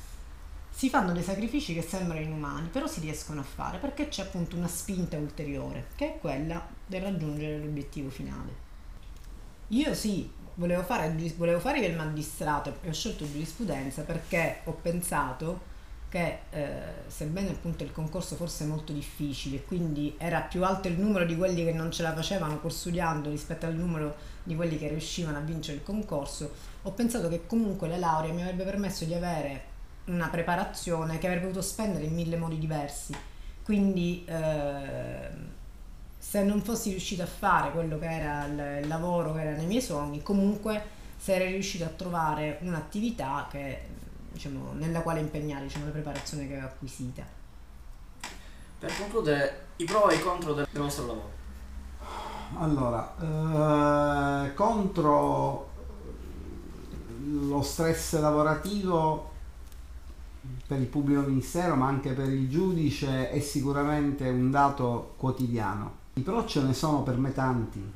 si 0.71 0.89
fanno 0.89 1.13
dei 1.13 1.23
sacrifici 1.23 1.73
che 1.73 1.83
sembrano 1.83 2.21
inumani, 2.21 2.69
però 2.69 2.87
si 2.87 3.01
riescono 3.01 3.41
a 3.41 3.45
fare 3.45 3.79
perché 3.79 4.09
c'è 4.09 4.23
appunto 4.23 4.57
una 4.57 4.69
spinta 4.69 5.17
ulteriore, 5.17 5.87
che 5.95 6.15
è 6.15 6.19
quella 6.19 6.67
del 6.87 7.03
raggiungere 7.03 7.59
l'obiettivo 7.59 8.11
finale. 8.11 8.65
Io 9.69 9.95
sì, 9.95 10.31
volevo 10.57 10.83
fare, 10.83 11.15
volevo 11.37 11.61
fare 11.61 11.79
il 11.79 11.97
magistrato 11.97 12.79
e 12.83 12.89
ho 12.89 12.93
scelto 12.93 13.25
giurisprudenza 13.31 14.03
perché 14.03 14.61
ho 14.65 14.73
pensato 14.73 15.75
che 16.09 16.39
eh, 16.51 16.83
sebbene 17.09 17.51
appunto 17.51 17.83
il 17.83 17.93
concorso 17.93 18.37
fosse 18.37 18.65
molto 18.65 18.93
difficile, 18.93 19.65
quindi 19.65 20.15
era 20.19 20.41
più 20.41 20.65
alto 20.65 20.89
il 20.89 20.99
numero 20.99 21.25
di 21.25 21.37
quelli 21.37 21.65
che 21.65 21.73
non 21.73 21.91
ce 21.91 22.03
la 22.03 22.15
facevano 22.15 22.59
pur 22.59 22.73
studiando 22.73 23.29
rispetto 23.29 23.67
al 23.67 23.75
numero 23.75 24.15
di 24.43 24.55
quelli 24.55 24.79
che 24.79 24.89
riuscivano 24.89 25.39
a 25.39 25.41
vincere 25.41 25.79
il 25.79 25.83
concorso, 25.83 26.53
ho 26.83 26.91
pensato 26.93 27.29
che 27.29 27.47
comunque 27.47 27.89
la 27.89 27.97
laurea 27.97 28.33
mi 28.33 28.43
avrebbe 28.43 28.65
permesso 28.65 29.05
di 29.05 29.15
avere 29.15 29.75
una 30.07 30.29
preparazione 30.29 31.19
che 31.19 31.27
avrei 31.27 31.43
potuto 31.43 31.63
spendere 31.63 32.05
in 32.05 32.15
mille 32.15 32.37
modi 32.37 32.59
diversi. 32.59 33.15
Quindi 33.65 34.25
eh, 34.27 35.29
se 36.29 36.43
non 36.43 36.61
fossi 36.61 36.91
riuscita 36.91 37.23
a 37.23 37.27
fare 37.27 37.71
quello 37.71 38.01
che 38.01 38.11
era 38.11 38.47
il 38.47 38.89
lavoro 38.89 39.33
che 39.33 39.43
era 39.43 39.57
nei 39.57 39.67
miei 39.67 39.81
sogni, 39.81 40.25
comunque 40.25 40.83
sarei 41.17 41.53
riuscita 41.53 41.85
a 41.87 41.91
trovare 41.91 42.59
un'attività 42.63 43.47
che, 43.49 43.87
diciamo, 44.33 44.73
nella 44.73 45.03
quale 45.03 45.21
impegnare 45.21 45.63
diciamo, 45.63 45.85
la 45.85 45.93
preparazione 45.93 46.49
che 46.49 46.55
avevo 46.55 46.67
acquisita. 46.67 47.23
Per 48.79 48.99
concludere, 48.99 49.67
i 49.77 49.85
pro 49.85 50.09
e 50.09 50.17
i 50.17 50.21
contro 50.21 50.53
del 50.53 50.67
vostro 50.73 51.07
lavoro. 51.07 51.31
Allora, 52.59 54.45
eh, 54.49 54.55
contro 54.55 55.69
lo 57.23 57.63
stress 57.63 58.19
lavorativo 58.19 59.31
per 60.67 60.81
il 60.81 60.87
pubblico 60.87 61.21
ministero 61.21 61.77
ma 61.77 61.87
anche 61.87 62.13
per 62.15 62.29
il 62.29 62.49
giudice 62.51 63.31
è 63.31 63.39
sicuramente 63.39 64.29
un 64.29 64.51
dato 64.51 65.15
quotidiano 65.17 66.05
i 66.19 66.23
pro 66.23 66.47
ce 66.47 66.63
ne 66.63 66.73
sono 66.73 67.03
per 67.03 67.19
me 67.19 67.33
tanti. 67.33 67.93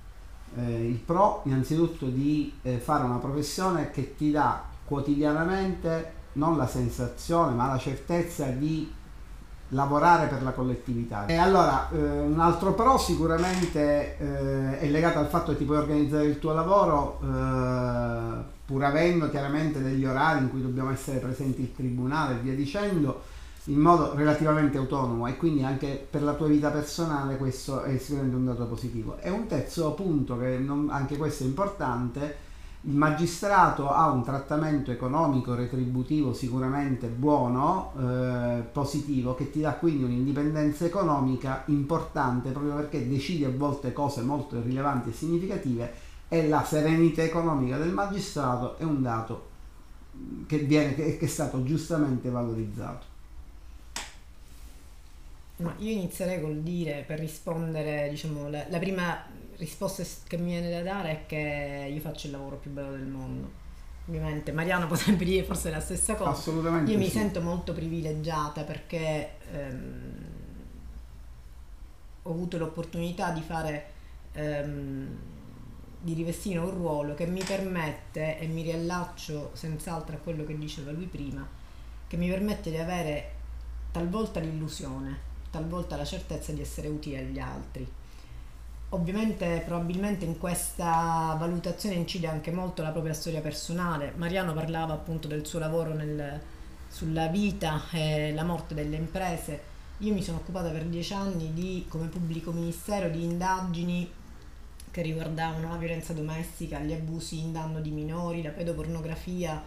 Eh, 0.57 0.89
il 0.89 0.99
pro 0.99 1.41
innanzitutto 1.45 2.07
di 2.07 2.53
eh, 2.63 2.77
fare 2.79 3.05
una 3.05 3.17
professione 3.17 3.91
che 3.91 4.15
ti 4.15 4.31
dà 4.31 4.63
quotidianamente 4.85 6.19
non 6.33 6.57
la 6.57 6.67
sensazione 6.67 7.55
ma 7.55 7.69
la 7.69 7.79
certezza 7.79 8.47
di 8.47 8.93
lavorare 9.69 10.27
per 10.27 10.43
la 10.43 10.51
collettività. 10.51 11.27
E 11.27 11.37
allora 11.37 11.89
eh, 11.91 11.97
un 11.97 12.39
altro 12.41 12.75
pro 12.75 12.99
sicuramente 12.99 14.19
eh, 14.19 14.81
è 14.81 14.89
legato 14.89 15.19
al 15.19 15.29
fatto 15.29 15.53
che 15.53 15.59
ti 15.59 15.65
puoi 15.65 15.79
organizzare 15.79 16.27
il 16.27 16.39
tuo 16.39 16.53
lavoro 16.53 17.21
eh, 17.23 18.45
pur 18.67 18.85
avendo 18.85 19.31
chiaramente 19.31 19.81
degli 19.81 20.05
orari 20.05 20.41
in 20.41 20.51
cui 20.51 20.61
dobbiamo 20.61 20.91
essere 20.91 21.21
presenti 21.21 21.63
il 21.63 21.75
tribunale 21.75 22.35
e 22.35 22.39
via 22.41 22.55
dicendo 22.55 23.23
in 23.71 23.79
modo 23.79 24.15
relativamente 24.15 24.79
autonomo 24.79 25.27
e 25.27 25.37
quindi 25.37 25.63
anche 25.63 26.07
per 26.11 26.23
la 26.23 26.35
tua 26.35 26.49
vita 26.49 26.71
personale 26.71 27.37
questo 27.37 27.83
è 27.83 27.97
sicuramente 27.99 28.37
un 28.37 28.45
dato 28.47 28.67
positivo. 28.67 29.19
E 29.21 29.31
un 29.31 29.47
terzo 29.47 29.93
punto 29.93 30.37
che 30.39 30.59
non, 30.59 30.89
anche 30.91 31.17
questo 31.17 31.45
è 31.45 31.47
importante 31.47 32.49
il 32.85 32.97
magistrato 32.97 33.91
ha 33.91 34.11
un 34.11 34.25
trattamento 34.25 34.91
economico 34.91 35.55
retributivo 35.55 36.33
sicuramente 36.33 37.09
buono, 37.09 37.93
eh, 37.99 38.63
positivo, 38.73 39.35
che 39.35 39.51
ti 39.51 39.61
dà 39.61 39.75
quindi 39.75 40.03
un'indipendenza 40.05 40.87
economica 40.87 41.63
importante 41.67 42.51
proprio 42.51 42.77
perché 42.77 43.07
decidi 43.07 43.45
a 43.45 43.51
volte 43.55 43.93
cose 43.93 44.23
molto 44.23 44.63
rilevanti 44.63 45.11
e 45.11 45.13
significative 45.13 45.93
e 46.29 46.49
la 46.49 46.65
serenità 46.65 47.23
economica 47.23 47.77
del 47.77 47.93
magistrato 47.93 48.79
è 48.79 48.85
un 48.85 49.03
dato 49.03 49.49
che, 50.47 50.59
viene, 50.59 50.95
che, 50.95 51.19
che 51.19 51.25
è 51.27 51.29
stato 51.29 51.63
giustamente 51.63 52.31
valorizzato. 52.31 53.10
Ma 55.61 55.75
io 55.79 55.91
inizierei 55.91 56.41
col 56.41 56.61
dire, 56.61 57.05
per 57.07 57.19
rispondere, 57.19 58.09
diciamo, 58.09 58.49
la, 58.49 58.65
la 58.69 58.79
prima 58.79 59.25
risposta 59.57 60.03
che 60.27 60.39
mi 60.39 60.51
viene 60.53 60.71
da 60.71 60.83
dare 60.83 61.11
è 61.11 61.27
che 61.27 61.91
io 61.93 62.01
faccio 62.01 62.27
il 62.27 62.33
lavoro 62.33 62.57
più 62.57 62.71
bello 62.71 62.93
del 62.93 63.07
mondo. 63.07 63.59
Ovviamente 64.07 64.53
Mariano 64.53 64.87
potrebbe 64.89 65.25
dire 65.25 65.45
forse 65.45 65.71
la 65.71 65.81
stessa 65.81 66.15
cosa. 66.15 66.31
Assolutamente. 66.31 66.91
Io 66.91 66.99
sì. 66.99 67.05
mi 67.05 67.11
sento 67.11 67.41
molto 67.41 67.73
privilegiata 67.73 68.63
perché 68.63 69.33
ehm, 69.53 70.25
ho 72.23 72.31
avuto 72.31 72.59
l'opportunità 72.59 73.31
di 73.31 73.43
fare, 73.43 73.85
ehm, 74.33 75.19
di 76.01 76.15
rivestire 76.15 76.59
un 76.59 76.71
ruolo 76.71 77.15
che 77.15 77.27
mi 77.27 77.43
permette, 77.45 78.39
e 78.39 78.47
mi 78.47 78.63
riallaccio 78.63 79.51
senz'altro 79.53 80.17
a 80.17 80.19
quello 80.19 80.45
che 80.45 80.57
diceva 80.57 80.91
lui 80.91 81.07
prima, 81.07 81.47
che 82.07 82.17
mi 82.17 82.29
permette 82.29 82.71
di 82.71 82.79
avere 82.79 83.33
talvolta 83.93 84.41
l'illusione, 84.41 85.29
talvolta 85.51 85.97
la 85.97 86.05
certezza 86.05 86.53
di 86.53 86.61
essere 86.61 86.89
utile 86.89 87.19
agli 87.19 87.39
altri 87.39 87.89
Ovviamente 88.93 89.63
probabilmente 89.65 90.25
in 90.25 90.37
questa 90.37 91.37
valutazione 91.39 91.95
incide 91.95 92.27
anche 92.27 92.51
molto 92.51 92.83
la 92.83 92.91
propria 92.91 93.15
storia 93.15 93.41
personale. 93.41 94.13
Mariano 94.17 94.53
parlava 94.53 94.95
appunto 94.95 95.29
del 95.29 95.47
suo 95.47 95.61
lavoro 95.61 95.95
nel, 95.95 96.41
sulla 96.89 97.29
vita 97.29 97.83
e 97.93 98.33
la 98.35 98.43
morte 98.43 98.75
delle 98.75 98.97
imprese. 98.97 99.69
Io 99.99 100.13
mi 100.13 100.25
sono 100.25 100.39
occupata 100.39 100.71
per 100.71 100.87
dieci 100.87 101.13
anni 101.13 101.53
di, 101.55 101.85
come 101.89 102.09
pubblico 102.09 102.51
ministero 102.51 103.09
di 103.09 103.23
indagini 103.23 104.11
che 104.91 105.03
riguardavano 105.03 105.69
la 105.69 105.77
violenza 105.77 106.13
domestica, 106.13 106.81
gli 106.81 106.93
abusi 106.93 107.39
in 107.39 107.53
danno 107.53 107.81
di 107.81 107.91
minori, 107.91 108.43
la 108.43 108.51
pedopornografia, 108.51 109.63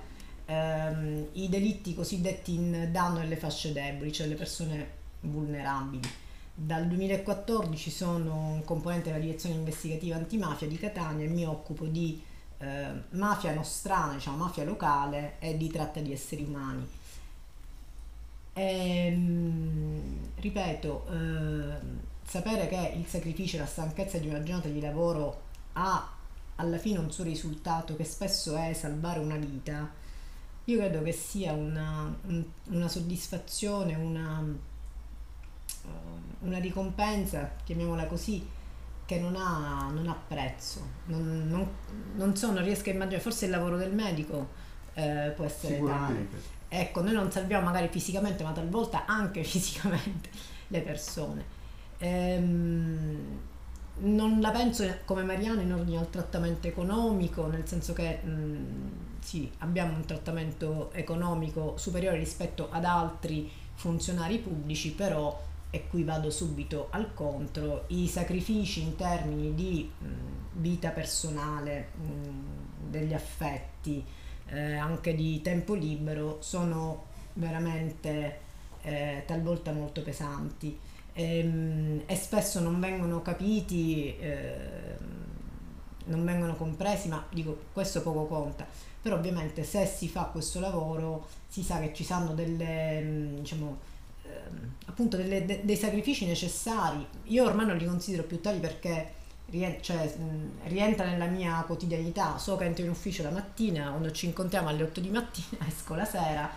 ehm, 0.45 1.27
i 1.33 1.47
delitti 1.47 1.93
cosiddetti 1.93 2.55
in 2.55 2.89
danno 2.91 3.19
delle 3.19 3.37
fasce 3.37 3.71
deboli, 3.71 4.11
cioè 4.11 4.27
le 4.27 4.35
persone 4.35 5.01
vulnerabili. 5.23 6.07
Dal 6.55 6.87
2014 6.87 7.89
sono 7.89 8.35
un 8.35 8.63
componente 8.63 9.11
della 9.11 9.23
direzione 9.23 9.55
investigativa 9.55 10.15
antimafia 10.15 10.67
di 10.67 10.77
Catania 10.77 11.25
e 11.25 11.29
mi 11.29 11.45
occupo 11.45 11.85
di 11.85 12.21
eh, 12.59 12.91
mafia 13.11 13.53
nostrana, 13.53 14.13
diciamo 14.13 14.37
mafia 14.37 14.63
locale 14.63 15.35
e 15.39 15.57
di 15.57 15.67
tratta 15.69 15.99
di 15.99 16.11
esseri 16.11 16.43
umani. 16.43 16.87
E, 18.53 18.63
ehm, 18.63 20.29
ripeto, 20.35 21.07
eh, 21.09 21.77
sapere 22.23 22.67
che 22.67 22.93
il 22.95 23.07
sacrificio 23.07 23.55
e 23.55 23.59
la 23.59 23.65
stanchezza 23.65 24.19
di 24.19 24.27
una 24.27 24.43
giornata 24.43 24.69
di 24.69 24.79
lavoro 24.79 25.41
ha 25.73 26.11
alla 26.55 26.77
fine 26.77 26.99
un 26.99 27.11
suo 27.11 27.23
risultato 27.23 27.95
che 27.95 28.03
spesso 28.03 28.55
è 28.55 28.73
salvare 28.73 29.19
una 29.19 29.37
vita, 29.37 29.89
io 30.65 30.77
credo 30.77 31.01
che 31.01 31.11
sia 31.11 31.51
una, 31.51 32.15
un, 32.27 32.43
una 32.69 32.87
soddisfazione, 32.87 33.95
una 33.95 34.71
una 36.39 36.59
ricompensa, 36.59 37.51
chiamiamola 37.63 38.05
così, 38.05 38.47
che 39.05 39.19
non 39.19 39.35
ha, 39.35 39.89
non 39.91 40.07
ha 40.07 40.15
prezzo. 40.27 40.81
Non, 41.05 41.47
non, 41.47 41.67
non, 42.15 42.35
so, 42.35 42.51
non 42.51 42.63
riesco 42.63 42.89
a 42.89 42.93
immaginare, 42.93 43.21
forse 43.21 43.45
il 43.45 43.51
lavoro 43.51 43.77
del 43.77 43.93
medico 43.93 44.49
eh, 44.93 45.31
può 45.35 45.45
essere 45.45 45.81
tale. 45.83 46.27
Ecco, 46.67 47.01
noi 47.01 47.13
non 47.13 47.31
salviamo 47.31 47.65
magari 47.65 47.87
fisicamente, 47.89 48.43
ma 48.43 48.51
talvolta 48.51 49.05
anche 49.05 49.43
fisicamente 49.45 50.29
le 50.67 50.81
persone. 50.81 51.45
Ehm, 51.99 53.39
non 53.95 54.41
la 54.41 54.49
penso 54.49 54.83
come 55.05 55.23
Mariano 55.23 55.61
in 55.61 55.71
ordine 55.71 55.99
al 55.99 56.09
trattamento 56.09 56.67
economico, 56.67 57.47
nel 57.47 57.67
senso 57.67 57.93
che 57.93 58.17
mh, 58.23 59.19
sì, 59.19 59.51
abbiamo 59.59 59.95
un 59.95 60.05
trattamento 60.05 60.91
economico 60.93 61.77
superiore 61.77 62.17
rispetto 62.17 62.69
ad 62.71 62.85
altri 62.85 63.49
funzionari 63.75 64.39
pubblici, 64.39 64.91
però 64.91 65.39
e 65.75 65.87
qui 65.87 66.03
vado 66.03 66.29
subito 66.29 66.89
al 66.91 67.15
contro, 67.15 67.85
i 67.87 68.07
sacrifici 68.07 68.83
in 68.83 68.95
termini 68.95 69.55
di 69.55 69.89
mh, 69.97 70.07
vita 70.61 70.89
personale, 70.91 71.87
mh, 71.95 72.91
degli 72.91 73.11
affetti, 73.11 74.05
eh, 74.49 74.75
anche 74.75 75.15
di 75.15 75.41
tempo 75.41 75.73
libero, 75.73 76.37
sono 76.41 77.05
veramente 77.33 78.39
eh, 78.83 79.23
talvolta 79.25 79.71
molto 79.71 80.03
pesanti 80.03 80.77
e, 81.11 81.39
ehm, 81.39 82.01
e, 82.05 82.15
spesso 82.17 82.59
non 82.59 82.79
vengono 82.79 83.23
capiti, 83.23 84.15
eh, 84.19 84.95
non 86.05 86.23
vengono 86.23 86.55
compresi, 86.55 87.07
ma 87.07 87.25
dico 87.31 87.63
questo 87.73 88.03
poco 88.03 88.27
conta. 88.27 88.67
Però 89.01 89.15
ovviamente 89.15 89.63
se 89.63 89.87
si 89.87 90.07
fa 90.07 90.25
questo 90.25 90.59
lavoro 90.59 91.27
si 91.47 91.63
sa 91.63 91.79
che 91.79 91.95
ci 91.95 92.03
saranno 92.03 92.35
delle, 92.35 93.37
diciamo, 93.39 93.91
appunto 94.85 95.17
delle, 95.17 95.45
de, 95.45 95.61
dei 95.63 95.75
sacrifici 95.75 96.25
necessari. 96.25 97.05
Io 97.25 97.45
ormai 97.45 97.65
non 97.65 97.77
li 97.77 97.85
considero 97.85 98.23
più 98.23 98.41
tali 98.41 98.59
perché 98.59 99.21
cioè, 99.81 100.15
rientra 100.65 101.05
nella 101.05 101.25
mia 101.25 101.63
quotidianità. 101.65 102.37
So 102.37 102.55
che 102.55 102.65
entro 102.65 102.83
in 102.83 102.89
ufficio 102.89 103.23
la 103.23 103.29
mattina, 103.29 103.89
quando 103.89 104.11
ci 104.11 104.25
incontriamo 104.25 104.69
alle 104.69 104.83
8 104.83 104.99
di 104.99 105.09
mattina, 105.09 105.65
esco 105.67 105.95
la 105.95 106.05
sera. 106.05 106.49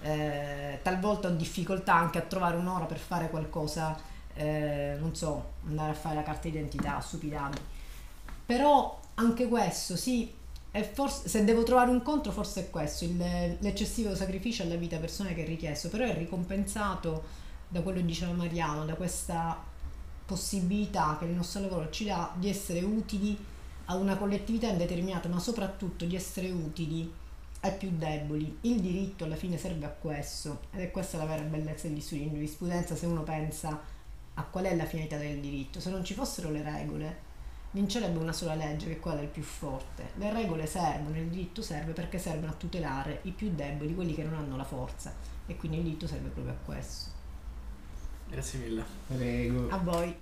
Eh, 0.00 0.80
talvolta 0.82 1.28
ho 1.28 1.30
difficoltà 1.30 1.94
anche 1.94 2.18
a 2.18 2.22
trovare 2.22 2.56
un'ora 2.56 2.84
per 2.84 2.98
fare 2.98 3.30
qualcosa, 3.30 3.98
eh, 4.34 4.96
non 5.00 5.14
so, 5.14 5.52
andare 5.66 5.92
a 5.92 5.94
fare 5.94 6.16
la 6.16 6.22
carta 6.22 6.48
d'identità, 6.48 7.00
stupidaggini. 7.00 7.64
Però 8.46 9.00
anche 9.14 9.48
questo, 9.48 9.96
sì, 9.96 10.32
forse, 10.82 11.28
se 11.28 11.44
devo 11.44 11.62
trovare 11.62 11.90
un 11.90 12.02
contro, 12.02 12.32
forse 12.32 12.62
è 12.62 12.70
questo, 12.70 13.04
il, 13.04 13.16
l'eccessivo 13.60 14.16
sacrificio 14.16 14.64
alla 14.64 14.74
vita 14.74 14.98
personale 14.98 15.34
che 15.34 15.44
è 15.44 15.46
richiesto, 15.46 15.88
però 15.88 16.04
è 16.04 16.16
ricompensato 16.16 17.22
da 17.68 17.80
quello 17.80 17.98
che 17.98 18.06
diceva 18.06 18.32
Mariano, 18.32 18.84
da 18.84 18.94
questa 18.94 19.62
possibilità 20.26 21.16
che 21.18 21.26
il 21.26 21.32
nostro 21.32 21.60
lavoro 21.60 21.90
ci 21.90 22.06
dà 22.06 22.32
di 22.36 22.48
essere 22.48 22.80
utili 22.80 23.38
a 23.86 23.94
una 23.96 24.16
collettività 24.16 24.68
indeterminata, 24.68 25.28
ma 25.28 25.38
soprattutto 25.38 26.04
di 26.06 26.16
essere 26.16 26.50
utili 26.50 27.12
ai 27.60 27.72
più 27.76 27.90
deboli. 27.96 28.58
Il 28.62 28.80
diritto 28.80 29.24
alla 29.24 29.36
fine 29.36 29.56
serve 29.58 29.86
a 29.86 29.90
questo 29.90 30.62
ed 30.72 30.80
è 30.80 30.90
questa 30.90 31.18
la 31.18 31.26
vera 31.26 31.42
bellezza 31.42 31.88
degli 31.88 32.00
studi 32.00 32.22
in 32.22 32.32
giurisprudenza 32.32 32.96
se 32.96 33.06
uno 33.06 33.22
pensa 33.22 33.80
a 34.34 34.42
qual 34.42 34.64
è 34.64 34.74
la 34.74 34.86
finalità 34.86 35.16
del 35.18 35.38
diritto. 35.38 35.80
Se 35.80 35.90
non 35.90 36.04
ci 36.04 36.14
fossero 36.14 36.50
le 36.50 36.62
regole, 36.62 37.32
vincerebbe 37.74 38.18
una 38.18 38.32
sola 38.32 38.54
legge 38.54 38.86
che 38.86 38.92
è 38.92 39.00
quella 39.00 39.18
del 39.18 39.26
più 39.26 39.42
forte. 39.42 40.12
Le 40.14 40.32
regole 40.32 40.64
servono, 40.66 41.18
il 41.18 41.26
diritto 41.26 41.60
serve 41.60 41.92
perché 41.92 42.18
servono 42.18 42.52
a 42.52 42.54
tutelare 42.54 43.18
i 43.22 43.32
più 43.32 43.50
deboli, 43.52 43.94
quelli 43.94 44.14
che 44.14 44.22
non 44.22 44.34
hanno 44.34 44.56
la 44.56 44.64
forza 44.64 45.12
e 45.46 45.56
quindi 45.56 45.78
il 45.78 45.82
diritto 45.82 46.06
serve 46.06 46.28
proprio 46.28 46.54
a 46.54 46.56
questo. 46.64 47.10
Grazie 48.30 48.58
mille. 48.60 48.84
Prego. 49.08 49.68
A 49.70 49.78
voi. 49.78 50.16